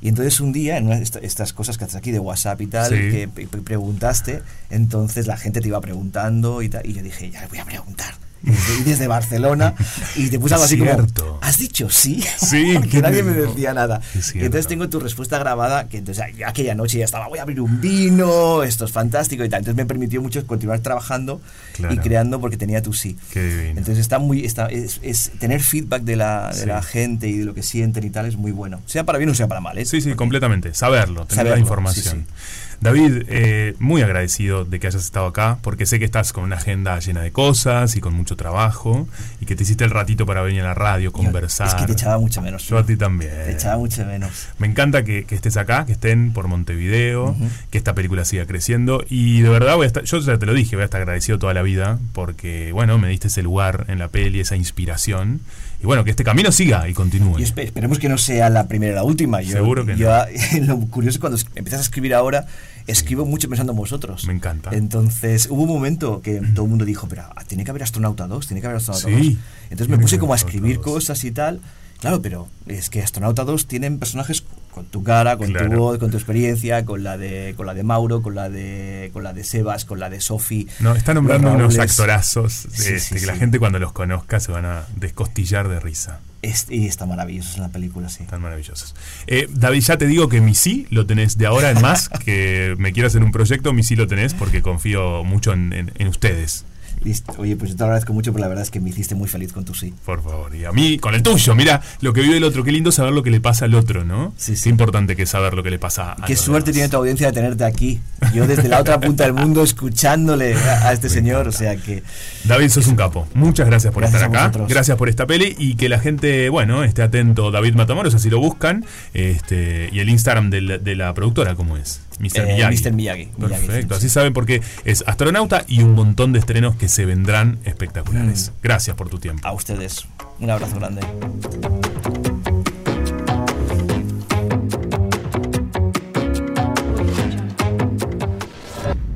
Y 0.01 0.07
entonces 0.09 0.39
un 0.39 0.51
día, 0.53 0.77
en 0.77 0.85
una 0.87 0.95
de 0.97 1.03
esta- 1.03 1.19
estas 1.19 1.51
cosas 1.53 1.77
que 1.77 1.83
haces 1.83 1.95
aquí 1.97 2.11
de 2.11 2.19
WhatsApp 2.19 2.61
y 2.61 2.67
tal, 2.67 2.89
Sí. 2.89 2.95
que 3.11 3.27
pre- 3.33 3.47
pre- 3.47 3.61
preguntaste, 3.61 4.41
entonces 4.69 5.27
la 5.27 5.35
gente 5.37 5.59
te 5.61 5.67
iba 5.67 5.81
preguntando 5.81 6.61
y 6.61 6.69
tal, 6.69 6.85
y 6.85 6.93
yo 6.93 7.03
dije, 7.03 7.29
ya 7.29 7.41
le 7.41 7.47
voy 7.47 7.57
a 7.59 7.65
preguntar. 7.65 8.13
Desde, 8.41 8.83
desde 8.85 9.07
Barcelona, 9.07 9.73
y 10.15 10.29
te 10.29 10.39
puse 10.39 10.53
algo 10.53 10.65
así 10.65 10.77
Cierto. 10.77 11.25
como, 11.27 11.39
¿has 11.43 11.57
dicho 11.57 11.89
sí? 11.89 12.23
Sí, 12.37 12.71
Porque 12.75 13.01
nadie 13.01 13.21
me 13.23 13.33
decía 13.33 13.73
nada. 13.73 14.01
Y 14.33 14.39
entonces 14.39 14.67
tengo 14.67 14.87
tu 14.89 14.99
respuesta 14.99 15.37
grabada, 15.39 15.87
que 15.89 15.97
entonces 15.97 16.23
aquella 16.45 16.75
noche 16.75 16.99
ya 16.99 17.05
estaba, 17.05 17.27
voy 17.27 17.39
a 17.39 17.41
abrir 17.43 17.59
un 17.61 17.81
vino, 17.81 18.63
esto 18.63 18.85
es 18.85 18.91
fantástico 18.91 19.43
y 19.43 19.49
tal. 19.49 19.59
Entonces 19.59 19.75
me 19.75 19.85
permitió 19.85 20.21
mucho 20.21 20.45
continuar 20.47 20.79
trabajando 20.79 21.41
Claro. 21.73 21.93
y 21.93 21.97
creando 21.97 22.39
porque 22.41 22.57
tenía 22.57 22.81
tu 22.81 22.93
sí. 22.93 23.17
Qué. 23.31 23.69
Entonces 23.69 23.99
está 23.99 24.19
muy 24.19 24.45
es, 24.45 24.99
es 25.01 25.31
tener 25.39 25.61
feedback 25.61 26.03
de 26.03 26.15
la, 26.15 26.49
de 26.49 26.61
Sí. 26.61 26.65
la 26.65 26.81
gente 26.81 27.27
y 27.27 27.37
de 27.37 27.45
lo 27.45 27.53
que 27.53 27.63
sienten 27.63 28.03
y 28.03 28.09
tal 28.09 28.25
es 28.25 28.35
muy 28.35 28.51
bueno. 28.51 28.81
Sea 28.85 29.03
para 29.05 29.17
bien 29.17 29.29
o 29.29 29.35
sea 29.35 29.47
para 29.47 29.61
mal, 29.61 29.77
¿eh? 29.77 29.85
Sí, 29.85 30.01
sí, 30.01 30.13
completamente. 30.13 30.73
Saberlo, 30.73 31.21
tener 31.25 31.35
Saberlo, 31.35 31.55
la 31.55 31.59
información. 31.61 32.25
sí, 32.27 32.33
David, 32.81 33.23
eh, 33.27 33.75
muy 33.79 34.01
agradecido 34.01 34.63
de 34.65 34.79
que 34.79 34.87
hayas 34.87 35.03
estado 35.03 35.25
acá, 35.27 35.57
porque 35.61 35.85
sé 35.85 35.99
que 35.99 36.05
estás 36.05 36.31
con 36.33 36.43
una 36.45 36.55
agenda 36.55 36.97
llena 36.99 37.21
de 37.21 37.31
cosas 37.31 37.95
y 37.95 37.99
con 38.01 38.13
mucho 38.13 38.35
trabajo, 38.37 39.07
y 39.41 39.45
que 39.45 39.55
te 39.55 39.63
hiciste 39.63 39.83
el 39.83 39.89
ratito 39.91 40.25
para 40.25 40.41
venir 40.41 40.61
a 40.61 40.65
la 40.65 40.73
radio, 40.73 41.11
conversar. 41.11 41.67
Es 41.67 41.75
que 41.75 41.85
te 41.85 41.91
echaba 41.93 42.17
mucho 42.19 42.41
menos. 42.41 42.63
Yo 42.67 42.77
a 42.77 42.85
ti 42.85 42.95
también. 42.95 43.31
Te 43.31 43.51
echaba 43.51 43.77
mucho 43.77 44.05
menos. 44.05 44.47
Me 44.59 44.67
encanta 44.67 45.03
que, 45.03 45.25
que 45.25 45.35
estés 45.35 45.57
acá, 45.57 45.85
que 45.85 45.91
estén 45.91 46.31
por 46.31 46.47
Montevideo, 46.47 47.31
Ujú. 47.31 47.47
que 47.69 47.77
esta 47.77 47.93
película 47.93 48.23
siga 48.25 48.45
creciendo. 48.45 49.03
Y 49.09 49.41
de 49.41 49.49
verdad, 49.49 49.75
voy 49.75 49.83
a 49.83 49.87
estar, 49.87 50.03
yo 50.03 50.19
ya 50.19 50.37
te 50.37 50.45
lo 50.45 50.53
dije, 50.53 50.75
voy 50.75 50.83
a 50.83 50.85
estar 50.85 51.01
agradecido 51.01 51.37
toda 51.39 51.53
la 51.53 51.61
vida, 51.61 51.99
porque, 52.13 52.71
bueno, 52.71 52.97
me 52.97 53.09
diste 53.09 53.27
ese 53.27 53.41
lugar 53.43 53.85
en 53.89 53.99
la 53.99 54.07
peli, 54.07 54.39
esa 54.39 54.55
inspiración. 54.55 55.41
Y 55.81 55.85
bueno, 55.85 56.03
que 56.03 56.09
este 56.09 56.23
camino 56.25 56.51
siga 56.51 56.89
y 56.89 56.93
continúe. 56.93 57.39
Y 57.39 57.43
espe- 57.43 57.63
esperemos 57.63 57.99
que 57.99 58.09
no 58.09 58.17
sea 58.17 58.49
la 58.49 58.67
primera 58.67 58.91
y 58.91 58.95
la 58.95 59.03
última. 59.03 59.41
Yo, 59.41 59.53
Seguro 59.53 59.85
que 59.85 59.95
yo, 59.95 60.09
Lo 60.61 60.77
curioso 60.87 61.15
es 61.15 61.19
cuando 61.19 61.37
empiezas 61.55 61.79
a 61.79 61.83
escribir 61.83 62.13
ahora, 62.13 62.45
escribo 62.87 63.25
mucho 63.25 63.47
pensando 63.49 63.71
en 63.73 63.77
vosotros. 63.77 64.25
Me 64.25 64.33
encanta. 64.33 64.71
Entonces, 64.73 65.47
hubo 65.49 65.63
un 65.63 65.69
momento 65.69 66.21
que 66.21 66.41
todo 66.53 66.65
el 66.65 66.69
mundo 66.69 66.85
dijo, 66.85 67.07
pero 67.07 67.23
ah, 67.23 67.43
tiene 67.45 67.63
que 67.63 67.71
haber 67.71 67.83
Astronauta 67.83 68.27
2, 68.27 68.47
tiene 68.47 68.61
que 68.61 68.67
haber 68.67 68.77
Astronauta 68.77 69.07
Sí, 69.07 69.33
2. 69.33 69.37
Entonces 69.71 69.89
me 69.89 69.97
puse 69.97 70.19
como 70.19 70.33
a 70.33 70.35
escribir 70.35 70.77
Astronauta 70.77 70.89
2. 70.89 70.93
cosas 70.95 71.23
y 71.23 71.31
tal. 71.31 71.61
Claro, 71.99 72.21
pero 72.21 72.47
es 72.67 72.89
que 72.89 73.01
Astronauta 73.01 73.43
2 73.43 73.67
tienen 73.67 73.99
personajes 73.99 74.43
con 74.71 74.85
tu 74.85 75.03
cara, 75.03 75.37
con 75.37 75.51
Claro. 75.51 75.69
tu 75.69 75.75
voz, 75.77 75.97
con 75.97 76.11
tu 76.11 76.17
experiencia, 76.17 76.85
con 76.85 77.03
la 77.03 77.17
de 77.17 77.53
con 77.57 77.65
la 77.65 77.73
de 77.73 77.83
Mauro, 77.83 78.21
con 78.21 78.35
la 78.35 78.49
de 78.49 79.09
con 79.13 79.23
la 79.23 79.33
de 79.33 79.43
Sebas, 79.43 79.85
con 79.85 79.99
la 79.99 80.09
de 80.09 80.21
Sofi. 80.21 80.67
No, 80.79 80.95
está 80.95 81.13
nombrando 81.13 81.51
unos 81.53 81.77
actorazos 81.79 82.53
Sí, 82.71 82.93
este, 82.93 82.99
sí, 82.99 83.15
que 83.19 83.25
la 83.25 83.33
sí. 83.33 83.39
gente 83.39 83.59
cuando 83.59 83.79
los 83.79 83.91
conozca 83.93 84.39
se 84.39 84.51
van 84.51 84.65
a 84.65 84.83
descostillar 84.95 85.67
de 85.67 85.79
risa. 85.79 86.19
Es- 86.41 86.67
y 86.69 86.87
está 86.87 87.05
maravilloso 87.05 87.55
en 87.57 87.63
la 87.63 87.69
película, 87.69 88.07
sí. 88.07 88.23
Tan 88.23 88.41
maravillosos. 88.41 88.95
Eh, 89.27 89.47
David, 89.51 89.81
ya 89.81 89.97
te 89.97 90.07
digo 90.07 90.29
que 90.29 90.39
mi 90.39 90.55
sí 90.55 90.87
lo 90.89 91.05
tenés 91.05 91.37
de 91.37 91.45
ahora 91.47 91.71
en 91.71 91.81
más, 91.81 92.07
que 92.23 92.75
me 92.77 92.93
quieras 92.93 93.15
en 93.15 93.23
un 93.23 93.31
proyecto, 93.31 93.73
mi 93.73 93.83
sí 93.83 93.95
lo 93.97 94.07
tenés 94.07 94.33
porque 94.33 94.61
confío 94.61 95.23
mucho 95.25 95.51
en, 95.51 95.73
en- 95.73 95.91
en 95.95 96.07
ustedes. 96.07 96.63
Listo. 97.03 97.33
Oye, 97.37 97.55
pues 97.55 97.71
yo 97.71 97.77
te 97.77 97.83
agradezco 97.83 98.13
mucho, 98.13 98.31
pero 98.33 98.41
la 98.41 98.47
verdad 98.49 98.63
es 98.63 98.71
que 98.71 98.79
me 98.79 98.89
hiciste 98.89 99.15
muy 99.15 99.27
feliz 99.29 99.53
con 99.53 99.63
tu 99.65 99.73
sí. 99.73 99.93
Por 100.05 100.21
favor. 100.21 100.53
Y 100.55 100.65
a 100.65 100.71
mí, 100.71 100.97
con 100.99 101.15
el 101.15 101.23
tuyo, 101.23 101.55
mira 101.55 101.81
lo 102.01 102.11
que 102.13 102.21
vive 102.21 102.37
el 102.37 102.43
otro. 102.43 102.63
Qué 102.63 102.71
lindo 102.71 102.91
saber 102.91 103.13
lo 103.13 103.23
que 103.23 103.31
le 103.31 103.39
pasa 103.39 103.65
al 103.65 103.73
otro, 103.75 104.03
¿no? 104.03 104.33
Sí, 104.37 104.55
sí. 104.55 104.63
Qué 104.63 104.69
importante 104.69 105.15
que 105.15 105.23
es 105.23 105.29
saber 105.29 105.53
lo 105.53 105.63
que 105.63 105.69
le 105.69 105.79
pasa 105.79 106.13
a 106.19 106.25
Qué 106.25 106.35
suerte 106.35 106.71
demás. 106.71 106.73
tiene 106.75 106.89
tu 106.89 106.97
audiencia 106.97 107.27
de 107.27 107.33
tenerte 107.33 107.63
aquí. 107.63 107.99
yo 108.33 108.45
desde 108.47 108.67
la 108.67 108.79
otra 108.81 108.99
punta 108.99 109.23
del 109.23 109.33
mundo 109.33 109.63
escuchándole 109.63 110.55
a, 110.55 110.89
a 110.89 110.93
este 110.93 111.09
señor, 111.09 111.47
o 111.47 111.51
sea 111.51 111.75
que... 111.77 112.03
David, 112.43 112.69
sos 112.69 112.87
un 112.87 112.95
capo. 112.95 113.27
Muchas 113.33 113.67
gracias 113.67 113.93
por 113.93 114.01
Gracias 114.03 114.21
estar 114.21 114.35
acá. 114.35 114.47
vosotros. 114.47 114.69
Gracias 114.69 114.97
por 114.97 115.07
esta 115.09 115.25
peli 115.25 115.55
y 115.57 115.75
que 115.75 115.87
la 115.89 115.99
gente, 115.99 116.49
bueno, 116.49 116.83
esté 116.83 117.01
atento. 117.01 117.51
David 117.51 117.75
Matamoros, 117.75 118.13
así 118.13 118.29
lo 118.29 118.39
buscan. 118.39 118.85
Este, 119.13 119.89
y 119.91 119.99
el 119.99 120.09
Instagram 120.09 120.49
de 120.49 120.61
la, 120.61 120.77
de 120.77 120.95
la 120.95 121.13
productora, 121.13 121.55
¿cómo 121.55 121.77
es? 121.77 122.01
Mr. 122.19 122.39
Eh, 122.39 122.53
Miyagi. 122.55 122.75
Mr. 122.75 122.93
Miyagi, 122.93 123.29
Miyagi, 123.37 123.65
Perfecto. 123.67 123.95
sí. 123.95 123.97
Así 123.99 124.09
saben 124.09 124.33
porque 124.33 124.61
es 124.85 125.03
astronauta 125.07 125.63
y 125.67 125.81
un 125.83 125.93
montón 125.93 126.33
de 126.33 126.39
estrenos 126.39 126.75
que 126.75 126.87
se 126.87 127.05
vendrán 127.05 127.59
espectaculares. 127.63 128.51
Mm. 128.51 128.61
Gracias 128.61 128.95
por 128.95 129.09
tu 129.09 129.19
tiempo. 129.19 129.47
A 129.47 129.53
ustedes, 129.53 130.05
un 130.39 130.49
abrazo 130.49 130.75
grande. 130.75 131.01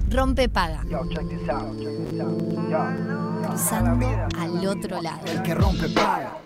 Rompe 0.09 0.47
paga. 0.47 0.81
Cruzando 3.47 4.07
al 4.39 4.67
otro 4.67 5.01
lado. 5.01 5.43
que 5.43 5.55
rompe 5.55 5.89
paga. 5.89 6.37